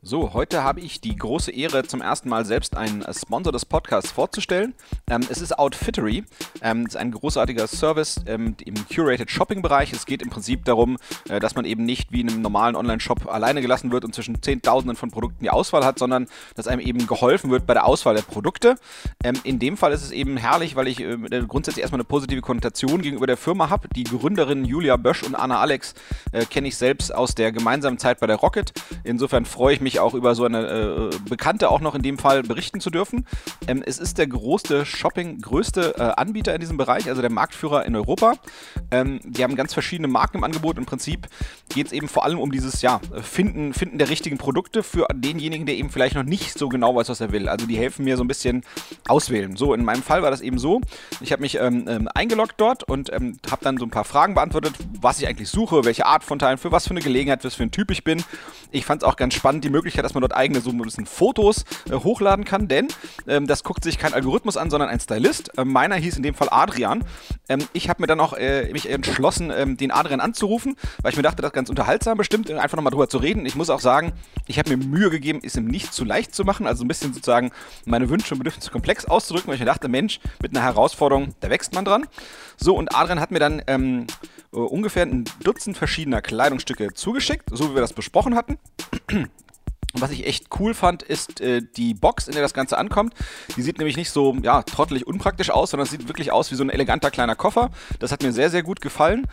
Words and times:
So, 0.00 0.32
heute 0.32 0.62
habe 0.62 0.78
ich 0.78 1.00
die 1.00 1.16
große 1.16 1.50
Ehre, 1.50 1.82
zum 1.82 2.00
ersten 2.00 2.28
Mal 2.28 2.44
selbst 2.44 2.76
einen 2.76 3.04
Sponsor 3.12 3.52
des 3.52 3.64
Podcasts 3.64 4.12
vorzustellen. 4.12 4.74
Ähm, 5.10 5.22
es 5.28 5.40
ist 5.40 5.58
Outfittery. 5.58 6.22
Ähm, 6.62 6.82
es 6.86 6.94
ist 6.94 6.96
ein 7.00 7.10
großartiger 7.10 7.66
Service 7.66 8.20
ähm, 8.26 8.54
im 8.64 8.74
Curated 8.86 9.28
Shopping-Bereich. 9.28 9.92
Es 9.92 10.06
geht 10.06 10.22
im 10.22 10.30
Prinzip 10.30 10.64
darum, 10.64 10.98
äh, 11.28 11.40
dass 11.40 11.56
man 11.56 11.64
eben 11.64 11.84
nicht 11.84 12.12
wie 12.12 12.20
in 12.20 12.28
einem 12.28 12.42
normalen 12.42 12.76
Online-Shop 12.76 13.26
alleine 13.26 13.60
gelassen 13.60 13.90
wird 13.90 14.04
und 14.04 14.14
zwischen 14.14 14.40
Zehntausenden 14.40 14.94
von 14.94 15.10
Produkten 15.10 15.42
die 15.42 15.50
Auswahl 15.50 15.84
hat, 15.84 15.98
sondern 15.98 16.28
dass 16.54 16.68
einem 16.68 16.80
eben 16.80 17.08
geholfen 17.08 17.50
wird 17.50 17.66
bei 17.66 17.74
der 17.74 17.84
Auswahl 17.84 18.14
der 18.14 18.22
Produkte. 18.22 18.76
Ähm, 19.24 19.34
in 19.42 19.58
dem 19.58 19.76
Fall 19.76 19.92
ist 19.92 20.04
es 20.04 20.12
eben 20.12 20.36
herrlich, 20.36 20.76
weil 20.76 20.86
ich 20.86 21.00
äh, 21.00 21.16
grundsätzlich 21.48 21.82
erstmal 21.82 21.98
eine 21.98 22.04
positive 22.04 22.40
Konnotation 22.40 23.02
gegenüber 23.02 23.26
der 23.26 23.36
Firma 23.36 23.68
habe. 23.68 23.88
Die 23.88 24.04
Gründerin 24.04 24.64
Julia 24.64 24.96
Bösch 24.96 25.24
und 25.24 25.34
Anna 25.34 25.58
Alex 25.58 25.94
äh, 26.30 26.44
kenne 26.44 26.68
ich 26.68 26.76
selbst 26.76 27.12
aus 27.12 27.34
der 27.34 27.50
gemeinsamen 27.50 27.98
Zeit 27.98 28.20
bei 28.20 28.28
der 28.28 28.36
Rocket. 28.36 28.72
Insofern 29.02 29.44
freue 29.44 29.74
ich 29.74 29.80
mich 29.80 29.87
mich 29.88 30.00
auch 30.00 30.12
über 30.12 30.34
so 30.34 30.44
eine 30.44 30.66
äh, 30.66 31.10
Bekannte 31.30 31.70
auch 31.70 31.80
noch 31.80 31.94
in 31.94 32.02
dem 32.02 32.18
Fall 32.18 32.42
berichten 32.42 32.78
zu 32.80 32.90
dürfen. 32.90 33.24
Ähm, 33.66 33.82
es 33.84 33.98
ist 33.98 34.18
der 34.18 34.26
größte 34.26 34.84
Shopping, 34.84 35.40
größte 35.40 35.94
äh, 35.96 36.02
Anbieter 36.20 36.54
in 36.54 36.60
diesem 36.60 36.76
Bereich, 36.76 37.08
also 37.08 37.22
der 37.22 37.30
Marktführer 37.30 37.86
in 37.86 37.96
Europa. 37.96 38.34
Ähm, 38.90 39.20
die 39.24 39.42
haben 39.42 39.56
ganz 39.56 39.72
verschiedene 39.72 40.08
Marken 40.08 40.36
im 40.38 40.44
Angebot. 40.44 40.76
Im 40.76 40.84
Prinzip 40.84 41.26
geht 41.70 41.86
es 41.86 41.92
eben 41.92 42.06
vor 42.06 42.24
allem 42.24 42.38
um 42.38 42.52
dieses 42.52 42.82
ja, 42.82 43.00
Finden, 43.22 43.72
Finden 43.72 43.96
der 43.96 44.10
richtigen 44.10 44.36
Produkte 44.36 44.82
für 44.82 45.06
denjenigen, 45.14 45.64
der 45.64 45.76
eben 45.76 45.88
vielleicht 45.88 46.16
noch 46.16 46.22
nicht 46.22 46.58
so 46.58 46.68
genau 46.68 46.94
weiß, 46.94 47.08
was 47.08 47.22
er 47.22 47.32
will. 47.32 47.48
Also 47.48 47.66
die 47.66 47.78
helfen 47.78 48.04
mir 48.04 48.18
so 48.18 48.24
ein 48.24 48.28
bisschen 48.28 48.64
auswählen. 49.06 49.56
So, 49.56 49.72
in 49.72 49.84
meinem 49.84 50.02
Fall 50.02 50.22
war 50.22 50.30
das 50.30 50.42
eben 50.42 50.58
so. 50.58 50.82
Ich 51.22 51.32
habe 51.32 51.40
mich 51.40 51.54
ähm, 51.56 51.86
ähm 51.88 52.08
eingeloggt 52.14 52.54
dort 52.58 52.84
und 52.84 53.10
ähm, 53.10 53.38
habe 53.50 53.64
dann 53.64 53.78
so 53.78 53.86
ein 53.86 53.90
paar 53.90 54.04
Fragen 54.04 54.34
beantwortet, 54.34 54.74
was 55.00 55.18
ich 55.18 55.26
eigentlich 55.28 55.48
suche, 55.48 55.86
welche 55.86 56.04
Art 56.04 56.24
von 56.24 56.38
Teilen, 56.38 56.58
für 56.58 56.72
was 56.72 56.84
für 56.84 56.90
eine 56.90 57.00
Gelegenheit, 57.00 57.42
was 57.44 57.54
für 57.54 57.62
ein 57.62 57.70
Typ 57.70 57.90
ich 57.90 58.04
bin. 58.04 58.22
Ich 58.70 58.84
fand 58.84 59.02
es 59.02 59.08
auch 59.08 59.16
ganz 59.16 59.34
spannend, 59.34 59.64
die 59.64 59.70
Möglichkeit, 59.70 59.77
dass 59.82 60.14
man 60.14 60.20
dort 60.20 60.34
eigene 60.34 60.60
so 60.60 60.70
ein 60.70 60.78
bisschen 60.78 61.06
Fotos 61.06 61.64
äh, 61.90 61.94
hochladen 61.94 62.44
kann, 62.44 62.68
denn 62.68 62.88
ähm, 63.26 63.46
das 63.46 63.64
guckt 63.64 63.84
sich 63.84 63.98
kein 63.98 64.14
Algorithmus 64.14 64.56
an, 64.56 64.70
sondern 64.70 64.88
ein 64.88 65.00
Stylist. 65.00 65.56
Äh, 65.58 65.64
meiner 65.64 65.96
hieß 65.96 66.16
in 66.16 66.22
dem 66.22 66.34
Fall 66.34 66.48
Adrian. 66.50 67.04
Ähm, 67.48 67.60
ich 67.72 67.88
habe 67.88 68.02
mir 68.02 68.06
dann 68.06 68.20
auch 68.20 68.32
äh, 68.32 68.70
mich 68.72 68.88
entschlossen, 68.90 69.52
ähm, 69.54 69.76
den 69.76 69.90
Adrian 69.90 70.20
anzurufen, 70.20 70.76
weil 71.02 71.12
ich 71.12 71.16
mir 71.16 71.22
dachte, 71.22 71.42
das 71.42 71.50
ist 71.50 71.54
ganz 71.54 71.70
unterhaltsam 71.70 72.18
bestimmt, 72.18 72.50
einfach 72.50 72.76
nochmal 72.76 72.90
drüber 72.90 73.08
zu 73.08 73.18
reden. 73.18 73.46
Ich 73.46 73.54
muss 73.54 73.70
auch 73.70 73.80
sagen, 73.80 74.12
ich 74.46 74.58
habe 74.58 74.76
mir 74.76 74.84
Mühe 74.84 75.10
gegeben, 75.10 75.40
es 75.42 75.56
ihm 75.56 75.66
nicht 75.66 75.92
zu 75.92 76.04
leicht 76.04 76.34
zu 76.34 76.44
machen, 76.44 76.66
also 76.66 76.84
ein 76.84 76.88
bisschen 76.88 77.12
sozusagen 77.12 77.50
meine 77.84 78.08
Wünsche 78.10 78.34
und 78.34 78.38
Bedürfnisse 78.38 78.70
komplex 78.70 79.04
auszudrücken, 79.04 79.48
weil 79.48 79.54
ich 79.54 79.60
mir 79.60 79.66
dachte, 79.66 79.88
Mensch, 79.88 80.20
mit 80.42 80.56
einer 80.56 80.64
Herausforderung, 80.64 81.34
da 81.40 81.50
wächst 81.50 81.74
man 81.74 81.84
dran. 81.84 82.06
So, 82.56 82.76
und 82.76 82.94
Adrian 82.94 83.20
hat 83.20 83.30
mir 83.30 83.38
dann 83.38 83.62
ähm, 83.66 84.06
ungefähr 84.50 85.04
ein 85.04 85.24
Dutzend 85.42 85.76
verschiedener 85.76 86.22
Kleidungsstücke 86.22 86.94
zugeschickt, 86.94 87.48
so 87.52 87.70
wie 87.70 87.74
wir 87.74 87.80
das 87.80 87.92
besprochen 87.92 88.34
hatten. 88.34 88.58
Und 89.98 90.02
was 90.02 90.12
ich 90.12 90.26
echt 90.28 90.46
cool 90.60 90.74
fand, 90.74 91.02
ist 91.02 91.40
äh, 91.40 91.60
die 91.60 91.92
Box, 91.92 92.28
in 92.28 92.34
der 92.34 92.42
das 92.42 92.54
Ganze 92.54 92.78
ankommt. 92.78 93.14
Die 93.56 93.62
sieht 93.62 93.78
nämlich 93.78 93.96
nicht 93.96 94.10
so 94.10 94.36
ja, 94.42 94.62
trottelig 94.62 95.08
unpraktisch 95.08 95.50
aus, 95.50 95.72
sondern 95.72 95.88
sieht 95.88 96.06
wirklich 96.06 96.30
aus 96.30 96.52
wie 96.52 96.54
so 96.54 96.62
ein 96.62 96.70
eleganter 96.70 97.10
kleiner 97.10 97.34
Koffer. 97.34 97.70
Das 97.98 98.12
hat 98.12 98.22
mir 98.22 98.32
sehr, 98.32 98.48
sehr 98.48 98.62
gut 98.62 98.80
gefallen. 98.80 99.26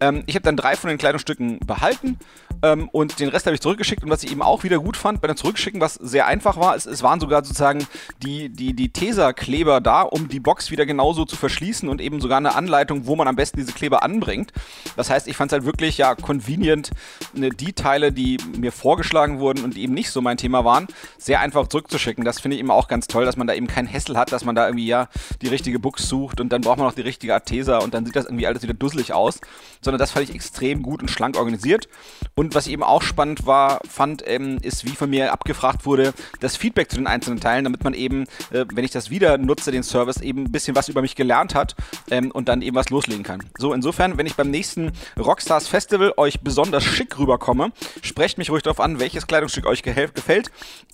Ähm, 0.00 0.22
ich 0.24 0.34
habe 0.34 0.42
dann 0.42 0.56
drei 0.56 0.74
von 0.74 0.88
den 0.88 0.96
Kleidungsstücken 0.96 1.58
behalten 1.58 2.18
ähm, 2.62 2.88
und 2.88 3.20
den 3.20 3.28
Rest 3.28 3.44
habe 3.44 3.54
ich 3.54 3.60
zurückgeschickt. 3.60 4.04
Und 4.04 4.08
was 4.08 4.22
ich 4.22 4.32
eben 4.32 4.40
auch 4.40 4.64
wieder 4.64 4.78
gut 4.78 4.96
fand 4.96 5.20
bei 5.20 5.28
den 5.28 5.36
Zurückschicken, 5.36 5.82
was 5.82 5.94
sehr 5.94 6.26
einfach 6.26 6.56
war, 6.56 6.76
ist, 6.76 6.86
es 6.86 7.02
waren 7.02 7.20
sogar 7.20 7.44
sozusagen 7.44 7.86
die, 8.22 8.48
die, 8.48 8.72
die 8.72 8.90
Tesa-Kleber 8.92 9.82
da, 9.82 10.00
um 10.00 10.28
die 10.28 10.40
Box 10.40 10.70
wieder 10.70 10.86
genauso 10.86 11.26
zu 11.26 11.36
verschließen 11.36 11.90
und 11.90 12.00
eben 12.00 12.22
sogar 12.22 12.38
eine 12.38 12.54
Anleitung, 12.54 13.06
wo 13.06 13.16
man 13.16 13.28
am 13.28 13.36
besten 13.36 13.58
diese 13.58 13.72
Kleber 13.72 14.02
anbringt. 14.02 14.54
Das 14.96 15.10
heißt, 15.10 15.28
ich 15.28 15.36
fand 15.36 15.52
es 15.52 15.52
halt 15.52 15.66
wirklich 15.66 15.98
ja 15.98 16.14
convenient, 16.14 16.90
ne, 17.34 17.50
die 17.50 17.74
Teile, 17.74 18.12
die 18.12 18.38
mir 18.56 18.72
vorgeschlagen 18.72 19.40
wurden 19.40 19.62
und 19.62 19.76
die 19.76 19.82
eben 19.82 19.92
nicht 19.92 20.05
so 20.10 20.20
mein 20.20 20.36
Thema 20.36 20.64
waren, 20.64 20.86
sehr 21.18 21.40
einfach 21.40 21.68
zurückzuschicken. 21.68 22.24
Das 22.24 22.40
finde 22.40 22.56
ich 22.56 22.60
immer 22.60 22.74
auch 22.74 22.88
ganz 22.88 23.06
toll, 23.06 23.24
dass 23.24 23.36
man 23.36 23.46
da 23.46 23.54
eben 23.54 23.66
keinen 23.66 23.86
Hessel 23.86 24.16
hat, 24.16 24.32
dass 24.32 24.44
man 24.44 24.54
da 24.54 24.66
irgendwie 24.66 24.86
ja 24.86 25.08
die 25.42 25.48
richtige 25.48 25.78
Box 25.78 26.08
sucht 26.08 26.40
und 26.40 26.52
dann 26.52 26.62
braucht 26.62 26.78
man 26.78 26.86
noch 26.86 26.94
die 26.94 27.02
richtige 27.02 27.34
Artesa 27.34 27.78
und 27.78 27.94
dann 27.94 28.04
sieht 28.04 28.16
das 28.16 28.26
irgendwie 28.26 28.46
alles 28.46 28.62
wieder 28.62 28.74
dusselig 28.74 29.12
aus. 29.12 29.40
Sondern 29.80 29.98
das 29.98 30.10
fand 30.10 30.28
ich 30.28 30.34
extrem 30.34 30.82
gut 30.82 31.02
und 31.02 31.10
schlank 31.10 31.36
organisiert. 31.36 31.88
Und 32.34 32.54
was 32.54 32.66
ich 32.66 32.72
eben 32.72 32.82
auch 32.82 33.02
spannend 33.02 33.46
war, 33.46 33.80
fand, 33.88 34.22
ähm, 34.26 34.58
ist, 34.62 34.84
wie 34.84 34.96
von 34.96 35.10
mir 35.10 35.32
abgefragt 35.32 35.86
wurde, 35.86 36.12
das 36.40 36.56
Feedback 36.56 36.90
zu 36.90 36.96
den 36.96 37.06
einzelnen 37.06 37.40
Teilen, 37.40 37.64
damit 37.64 37.84
man 37.84 37.94
eben, 37.94 38.24
äh, 38.50 38.64
wenn 38.72 38.84
ich 38.84 38.90
das 38.90 39.10
wieder 39.10 39.38
nutze, 39.38 39.70
den 39.70 39.82
Service, 39.82 40.20
eben 40.20 40.44
ein 40.44 40.52
bisschen 40.52 40.76
was 40.76 40.88
über 40.88 41.02
mich 41.02 41.14
gelernt 41.14 41.54
hat 41.54 41.74
ähm, 42.10 42.30
und 42.30 42.48
dann 42.48 42.62
eben 42.62 42.76
was 42.76 42.90
loslegen 42.90 43.22
kann. 43.22 43.42
So, 43.58 43.72
insofern, 43.72 44.18
wenn 44.18 44.26
ich 44.26 44.34
beim 44.34 44.50
nächsten 44.50 44.92
Rockstars 45.18 45.68
Festival 45.68 46.12
euch 46.16 46.40
besonders 46.40 46.84
schick 46.84 47.18
rüberkomme, 47.18 47.72
sprecht 48.02 48.38
mich 48.38 48.50
ruhig 48.50 48.62
darauf 48.62 48.80
an, 48.80 49.00
welches 49.00 49.26
Kleidungsstück 49.26 49.66
euch 49.66 49.82
gefällt 49.82 49.95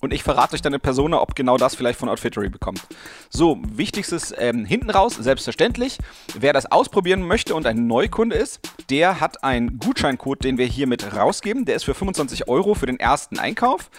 und 0.00 0.12
ich 0.12 0.22
verrate 0.22 0.54
euch 0.54 0.62
dann 0.62 0.72
eine 0.72 0.78
Persona, 0.78 1.20
ob 1.20 1.34
genau 1.34 1.56
das 1.56 1.74
vielleicht 1.74 1.98
von 1.98 2.08
Outfittery 2.08 2.48
bekommt. 2.48 2.82
So, 3.30 3.58
wichtigstes 3.62 4.34
ähm, 4.36 4.64
hinten 4.64 4.90
raus, 4.90 5.14
selbstverständlich. 5.14 5.98
Wer 6.38 6.52
das 6.52 6.70
ausprobieren 6.70 7.22
möchte 7.22 7.54
und 7.54 7.66
ein 7.66 7.86
Neukunde 7.86 8.36
ist, 8.36 8.60
der 8.90 9.20
hat 9.20 9.44
einen 9.44 9.78
Gutscheincode, 9.78 10.44
den 10.44 10.58
wir 10.58 10.66
hier 10.66 10.86
mit 10.86 11.14
rausgeben. 11.16 11.64
Der 11.64 11.76
ist 11.76 11.84
für 11.84 11.94
25 11.94 12.48
Euro 12.48 12.74
für 12.74 12.86
den 12.86 12.98
ersten 12.98 13.38
Einkauf. 13.38 13.90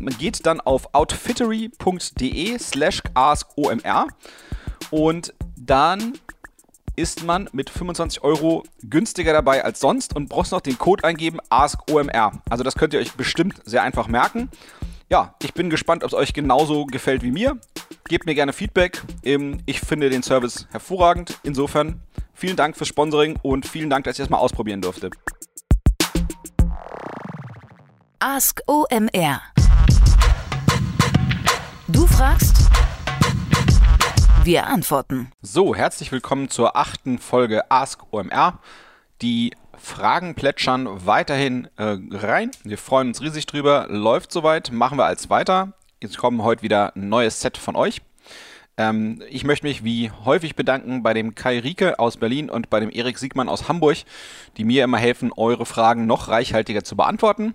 Man 0.00 0.16
geht 0.16 0.46
dann 0.46 0.60
auf 0.60 0.94
outfittery.de 0.94 2.58
slash 2.58 3.02
askomr 3.14 4.06
und 4.90 5.34
dann 5.56 6.14
ist 6.96 7.24
man 7.24 7.48
mit 7.52 7.70
25 7.70 8.22
Euro 8.22 8.64
günstiger 8.82 9.32
dabei 9.32 9.64
als 9.64 9.80
sonst 9.80 10.14
und 10.16 10.28
brauchst 10.28 10.52
noch 10.52 10.60
den 10.60 10.78
Code 10.78 11.04
eingeben 11.04 11.38
AskOMR. 11.48 12.32
Also 12.48 12.64
das 12.64 12.74
könnt 12.74 12.94
ihr 12.94 13.00
euch 13.00 13.12
bestimmt 13.12 13.60
sehr 13.64 13.82
einfach 13.82 14.08
merken. 14.08 14.50
Ja, 15.08 15.34
ich 15.42 15.54
bin 15.54 15.70
gespannt, 15.70 16.04
ob 16.04 16.08
es 16.08 16.14
euch 16.14 16.32
genauso 16.32 16.86
gefällt 16.86 17.22
wie 17.22 17.32
mir. 17.32 17.58
Gebt 18.08 18.26
mir 18.26 18.34
gerne 18.34 18.52
Feedback. 18.52 19.02
Ähm, 19.24 19.58
ich 19.66 19.80
finde 19.80 20.08
den 20.08 20.22
Service 20.22 20.68
hervorragend. 20.70 21.38
Insofern 21.42 22.00
vielen 22.32 22.56
Dank 22.56 22.76
fürs 22.76 22.88
Sponsoring 22.88 23.36
und 23.42 23.66
vielen 23.66 23.90
Dank, 23.90 24.04
dass 24.04 24.18
ich 24.18 24.22
das 24.22 24.30
mal 24.30 24.38
ausprobieren 24.38 24.80
durfte. 24.80 25.10
Ask 28.20 28.60
OMR. 28.66 29.40
Du 31.88 32.06
fragst, 32.06 32.59
wir 34.44 34.66
antworten. 34.66 35.32
So, 35.42 35.74
herzlich 35.74 36.12
willkommen 36.12 36.48
zur 36.48 36.74
achten 36.74 37.18
Folge 37.18 37.70
Ask 37.70 38.02
OMR. 38.10 38.58
Die 39.20 39.52
Fragen 39.76 40.34
plätschern 40.34 40.88
weiterhin 41.06 41.68
äh, 41.76 41.98
rein. 42.10 42.50
Wir 42.64 42.78
freuen 42.78 43.08
uns 43.08 43.20
riesig 43.20 43.44
drüber. 43.46 43.86
Läuft 43.90 44.32
soweit, 44.32 44.72
machen 44.72 44.96
wir 44.98 45.04
als 45.04 45.28
weiter. 45.28 45.74
Jetzt 46.02 46.16
kommen 46.16 46.42
heute 46.42 46.62
wieder 46.62 46.96
ein 46.96 47.10
neues 47.10 47.42
Set 47.42 47.58
von 47.58 47.76
euch. 47.76 48.00
Ähm, 48.78 49.22
ich 49.28 49.44
möchte 49.44 49.66
mich 49.66 49.84
wie 49.84 50.10
häufig 50.10 50.56
bedanken 50.56 51.02
bei 51.02 51.12
dem 51.12 51.34
Kai 51.34 51.58
Rieke 51.58 51.98
aus 51.98 52.16
Berlin 52.16 52.48
und 52.48 52.70
bei 52.70 52.80
dem 52.80 52.90
Erik 52.90 53.18
Siegmann 53.18 53.48
aus 53.48 53.68
Hamburg, 53.68 53.98
die 54.56 54.64
mir 54.64 54.84
immer 54.84 54.98
helfen, 54.98 55.32
eure 55.36 55.66
Fragen 55.66 56.06
noch 56.06 56.28
reichhaltiger 56.28 56.82
zu 56.82 56.96
beantworten. 56.96 57.54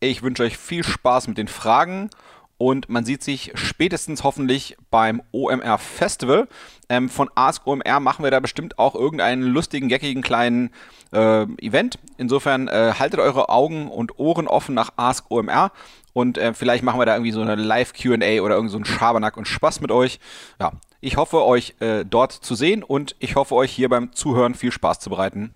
Ich 0.00 0.22
wünsche 0.22 0.42
euch 0.42 0.58
viel 0.58 0.84
Spaß 0.84 1.28
mit 1.28 1.38
den 1.38 1.48
Fragen 1.48 2.10
und 2.58 2.88
man 2.88 3.04
sieht 3.04 3.22
sich 3.22 3.52
spätestens 3.54 4.24
hoffentlich 4.24 4.76
beim 4.90 5.22
OMR 5.32 5.78
Festival. 5.78 6.48
Ähm, 6.88 7.08
von 7.08 7.28
Ask 7.34 7.66
OMR 7.66 8.00
machen 8.00 8.22
wir 8.22 8.30
da 8.30 8.40
bestimmt 8.40 8.78
auch 8.78 8.94
irgendeinen 8.94 9.42
lustigen, 9.42 9.88
geckigen 9.88 10.22
kleinen 10.22 10.70
äh, 11.12 11.42
Event. 11.60 11.98
Insofern 12.16 12.68
äh, 12.68 12.94
haltet 12.98 13.20
eure 13.20 13.48
Augen 13.48 13.88
und 13.88 14.18
Ohren 14.18 14.48
offen 14.48 14.74
nach 14.74 14.92
Ask 14.96 15.30
OMR 15.30 15.72
und 16.16 16.38
äh, 16.38 16.54
vielleicht 16.54 16.82
machen 16.82 16.98
wir 16.98 17.04
da 17.04 17.14
irgendwie 17.14 17.32
so 17.32 17.42
eine 17.42 17.56
Live-QA 17.56 18.40
oder 18.40 18.54
irgend 18.54 18.70
so 18.70 18.78
einen 18.78 18.86
Schabernack 18.86 19.36
und 19.36 19.46
Spaß 19.46 19.82
mit 19.82 19.90
euch. 19.90 20.18
Ja, 20.58 20.72
ich 21.02 21.18
hoffe, 21.18 21.44
euch 21.44 21.74
äh, 21.80 22.06
dort 22.06 22.32
zu 22.32 22.54
sehen 22.54 22.82
und 22.82 23.16
ich 23.18 23.36
hoffe, 23.36 23.54
euch 23.54 23.70
hier 23.70 23.90
beim 23.90 24.14
Zuhören 24.14 24.54
viel 24.54 24.72
Spaß 24.72 24.98
zu 24.98 25.10
bereiten. 25.10 25.54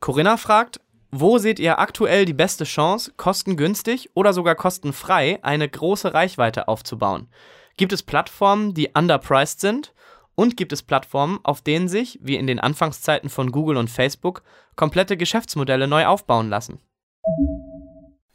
Corinna 0.00 0.36
fragt, 0.36 0.80
wo 1.10 1.38
seht 1.38 1.58
ihr 1.58 1.78
aktuell 1.78 2.24
die 2.24 2.34
beste 2.34 2.64
Chance, 2.64 3.12
kostengünstig 3.16 4.10
oder 4.14 4.32
sogar 4.32 4.54
kostenfrei 4.54 5.38
eine 5.42 5.68
große 5.68 6.14
Reichweite 6.14 6.68
aufzubauen? 6.68 7.28
Gibt 7.76 7.92
es 7.92 8.02
Plattformen, 8.02 8.74
die 8.74 8.90
underpriced 8.94 9.60
sind? 9.60 9.92
Und 10.34 10.56
gibt 10.56 10.72
es 10.72 10.82
Plattformen, 10.82 11.40
auf 11.44 11.62
denen 11.62 11.88
sich, 11.88 12.18
wie 12.22 12.36
in 12.36 12.46
den 12.46 12.60
Anfangszeiten 12.60 13.30
von 13.30 13.52
Google 13.52 13.78
und 13.78 13.88
Facebook, 13.88 14.42
komplette 14.74 15.16
Geschäftsmodelle 15.16 15.88
neu 15.88 16.06
aufbauen 16.06 16.50
lassen? 16.50 16.78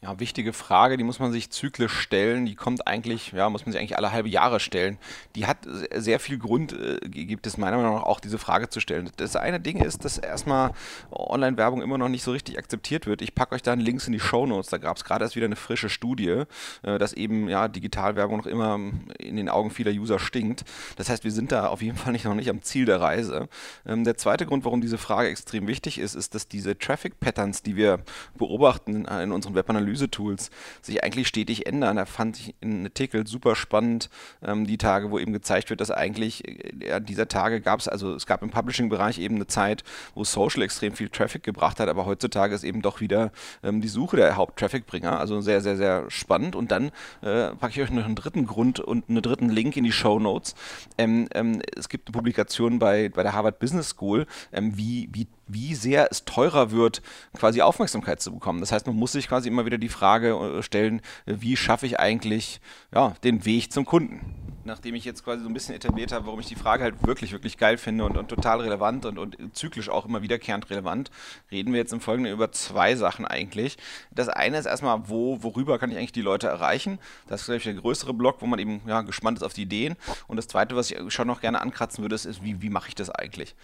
Ja, 0.04 0.20
wichtige 0.20 0.52
Frage, 0.52 0.98
die 0.98 1.04
muss 1.04 1.20
man 1.20 1.32
sich 1.32 1.52
zyklisch 1.52 1.94
stellen. 1.94 2.48
Die 2.48 2.56
kommt 2.56 2.88
eigentlich, 2.88 3.34
ja, 3.34 3.52
muss 3.52 3.68
man 3.68 3.72
sich 3.72 3.80
eigentlich 3.80 3.98
alle 3.98 4.12
halbe 4.12 4.30
Jahre 4.30 4.60
stellen. 4.60 4.98
Die 5.36 5.46
hat 5.46 5.60
sehr 5.94 6.20
viel 6.20 6.40
Grund, 6.40 6.74
äh, 6.74 6.98
gibt 7.08 7.46
es 7.46 7.56
meiner 7.56 7.78
Meinung 7.78 7.98
nach 7.98 8.04
auch 8.06 8.20
diese 8.20 8.40
Frage 8.40 8.68
zu 8.68 8.80
stellen. 8.80 9.12
Das 9.18 9.36
eine 9.36 9.60
Ding 9.60 9.80
ist, 9.80 10.04
dass 10.04 10.18
erstmal 10.18 10.72
Online-Werbung 11.12 11.84
immer 11.84 12.00
noch 12.00 12.10
nicht 12.10 12.24
so 12.24 12.32
richtig 12.32 12.58
akzeptiert 12.58 13.06
wird. 13.06 13.22
Ich 13.22 13.36
packe 13.36 13.54
euch 13.54 13.62
da 13.62 13.76
Links 13.76 14.08
in 14.08 14.14
die 14.14 14.20
Show 14.20 14.48
Notes. 14.48 14.72
Da 14.72 14.80
gab 14.80 14.98
es 14.98 15.04
gerade 15.04 15.24
erst 15.24 15.36
wieder 15.36 15.46
eine 15.46 15.56
frische 15.56 15.88
Studie, 15.88 16.46
äh, 16.82 16.98
dass 16.98 17.14
eben 17.14 17.48
ja 17.48 17.68
Digitalwerbung 17.68 18.38
noch 18.38 18.48
immer 18.48 18.80
in 19.20 19.36
den 19.36 19.50
Augen 19.50 19.70
vieler 19.70 19.92
User 19.92 20.18
stinkt. 20.18 20.64
Das 20.96 21.10
heißt, 21.10 21.24
wir 21.26 21.32
sind 21.32 21.52
da 21.52 21.68
auf 21.68 21.84
jeden 21.84 21.98
Fall 21.98 22.14
nicht, 22.14 22.26
noch 22.26 22.34
nicht 22.34 22.50
am 22.50 22.64
Ziel 22.64 22.86
der 22.86 23.02
Reise. 23.02 23.50
Ähm, 23.86 24.04
der 24.04 24.18
zweite 24.18 24.48
Grund, 24.48 24.66
warum 24.66 24.82
diese 24.82 24.98
Frage 24.98 25.30
extrem 25.30 25.68
wichtig 25.68 26.00
ist, 26.00 26.16
ist, 26.16 26.34
dass 26.34 26.48
diese 26.48 26.76
Traffic-Patterns, 26.76 27.62
die 27.62 27.76
wir 27.76 28.00
beobachten 28.36 29.06
in, 29.06 29.06
in 29.06 29.32
unseren 29.32 29.54
Webanalysen, 29.54 29.91
Analyse-Tools 29.92 30.50
sich 30.82 31.04
eigentlich 31.04 31.28
stetig 31.28 31.68
ändern. 31.68 31.98
Da 31.98 32.06
fand 32.06 32.40
ich 32.40 32.56
einen 32.62 32.86
Artikel 32.86 33.28
super 33.28 33.56
spannend, 33.56 34.10
ähm, 34.44 34.66
die 34.66 34.78
Tage, 34.78 35.12
wo 35.12 35.20
eben 35.20 35.34
gezeigt 35.34 35.70
wird, 35.70 35.82
dass 35.82 35.92
eigentlich 35.92 36.48
äh, 36.48 37.02
dieser 37.02 37.28
Tage 37.28 37.62
gab 37.62 37.80
es, 37.80 37.88
also 37.88 38.14
es 38.14 38.26
gab 38.26 38.42
im 38.42 38.50
Publishing-Bereich 38.50 39.20
eben 39.20 39.36
eine 39.36 39.48
Zeit, 39.48 39.84
wo 40.16 40.24
Social 40.24 40.64
extrem 40.64 40.94
viel 40.94 41.10
Traffic 41.10 41.44
gebracht 41.44 41.80
hat, 41.80 41.90
aber 41.90 42.06
heutzutage 42.06 42.56
ist 42.56 42.64
eben 42.64 42.82
doch 42.82 43.02
wieder 43.02 43.32
ähm, 43.64 43.82
die 43.82 43.88
Suche 43.88 44.18
der 44.18 44.36
Haupt-Traffic-Bringer. 44.36 45.20
Also 45.20 45.42
sehr, 45.42 45.62
sehr, 45.62 45.78
sehr 45.78 46.10
spannend. 46.10 46.56
Und 46.56 46.72
dann 46.72 46.92
äh, 47.22 47.50
packe 47.56 47.72
ich 47.72 47.82
euch 47.82 47.92
noch 47.92 48.06
einen 48.06 48.16
dritten 48.16 48.46
Grund 48.46 48.80
und 48.80 49.10
einen 49.10 49.22
dritten 49.22 49.50
Link 49.50 49.78
in 49.78 49.84
die 49.84 49.92
Show 49.92 50.20
Notes. 50.20 50.56
Ähm, 50.98 51.28
ähm, 51.34 51.62
es 51.76 51.90
gibt 51.90 52.08
eine 52.08 52.14
Publikation 52.14 52.80
bei, 52.80 53.10
bei 53.10 53.24
der 53.24 53.34
Harvard 53.34 53.60
Business 53.60 53.90
School, 53.90 54.26
ähm, 54.52 54.78
wie, 54.78 55.10
wie 55.12 55.28
wie 55.54 55.76
sehr 55.76 56.08
es 56.12 56.26
teurer 56.26 56.72
wird, 56.72 57.02
quasi 57.38 57.62
Aufmerksamkeit 57.62 58.22
zu 58.22 58.34
bekommen. 58.34 58.60
Das 58.60 58.72
heißt, 58.72 58.88
man 58.88 58.96
muss 58.96 59.12
sich 59.12 59.28
quasi 59.28 59.48
immer 59.48 59.66
wieder 59.66 59.78
die 59.78 59.90
Frage 59.90 60.32
äh, 60.32 60.64
stellen, 60.64 61.02
wie 61.26 61.58
schaffe 61.58 61.86
ich 61.86 62.00
eigentlich 62.00 62.62
ja, 62.94 63.14
den 63.24 63.46
Weg 63.46 63.72
zum 63.72 63.86
Kunden? 63.86 64.22
Nachdem 64.66 64.96
ich 64.96 65.06
jetzt 65.06 65.24
quasi 65.24 65.44
so 65.44 65.50
ein 65.50 65.54
bisschen 65.54 65.76
etabliert 65.76 66.12
habe, 66.12 66.26
warum 66.26 66.40
ich 66.40 66.46
die 66.46 66.56
Frage 66.56 66.84
halt 66.84 67.06
wirklich, 67.06 67.32
wirklich 67.32 67.58
geil 67.58 67.78
finde 67.78 68.06
und, 68.06 68.18
und 68.18 68.28
total 68.30 68.62
relevant 68.62 69.06
und, 69.06 69.18
und 69.18 69.38
zyklisch 69.54 69.90
auch 69.90 70.06
immer 70.06 70.22
wiederkehrend 70.22 70.70
relevant, 70.70 71.12
reden 71.52 71.74
wir 71.74 71.80
jetzt 71.80 71.94
im 71.94 72.02
Folgenden 72.02 72.34
über 72.34 72.52
zwei 72.52 72.96
Sachen 72.96 73.26
eigentlich. 73.26 73.78
Das 74.12 74.30
eine 74.30 74.58
ist 74.58 74.66
erstmal, 74.66 75.10
wo, 75.10 75.42
worüber 75.44 75.80
kann 75.80 75.92
ich 75.92 75.98
eigentlich 75.98 76.12
die 76.12 76.22
Leute 76.22 76.48
erreichen? 76.48 77.00
Das 77.28 77.42
ist, 77.42 77.46
glaube 77.48 77.58
ich, 77.58 77.64
der 77.64 77.74
größere 77.74 78.14
Block, 78.14 78.42
wo 78.42 78.46
man 78.46 78.60
eben 78.60 78.82
ja, 78.88 79.02
gespannt 79.02 79.38
ist 79.38 79.44
auf 79.44 79.54
die 79.54 79.64
Ideen. 79.64 79.96
Und 80.28 80.38
das 80.38 80.48
zweite, 80.48 80.76
was 80.76 80.92
ich 80.92 80.98
schon 81.14 81.28
noch 81.28 81.42
gerne 81.42 81.62
ankratzen 81.62 82.04
würde, 82.04 82.16
ist, 82.16 82.26
ist 82.26 82.44
wie, 82.44 82.62
wie 82.62 82.70
mache 82.70 82.90
ich 82.90 82.96
das 82.96 83.10
eigentlich? 83.10 83.56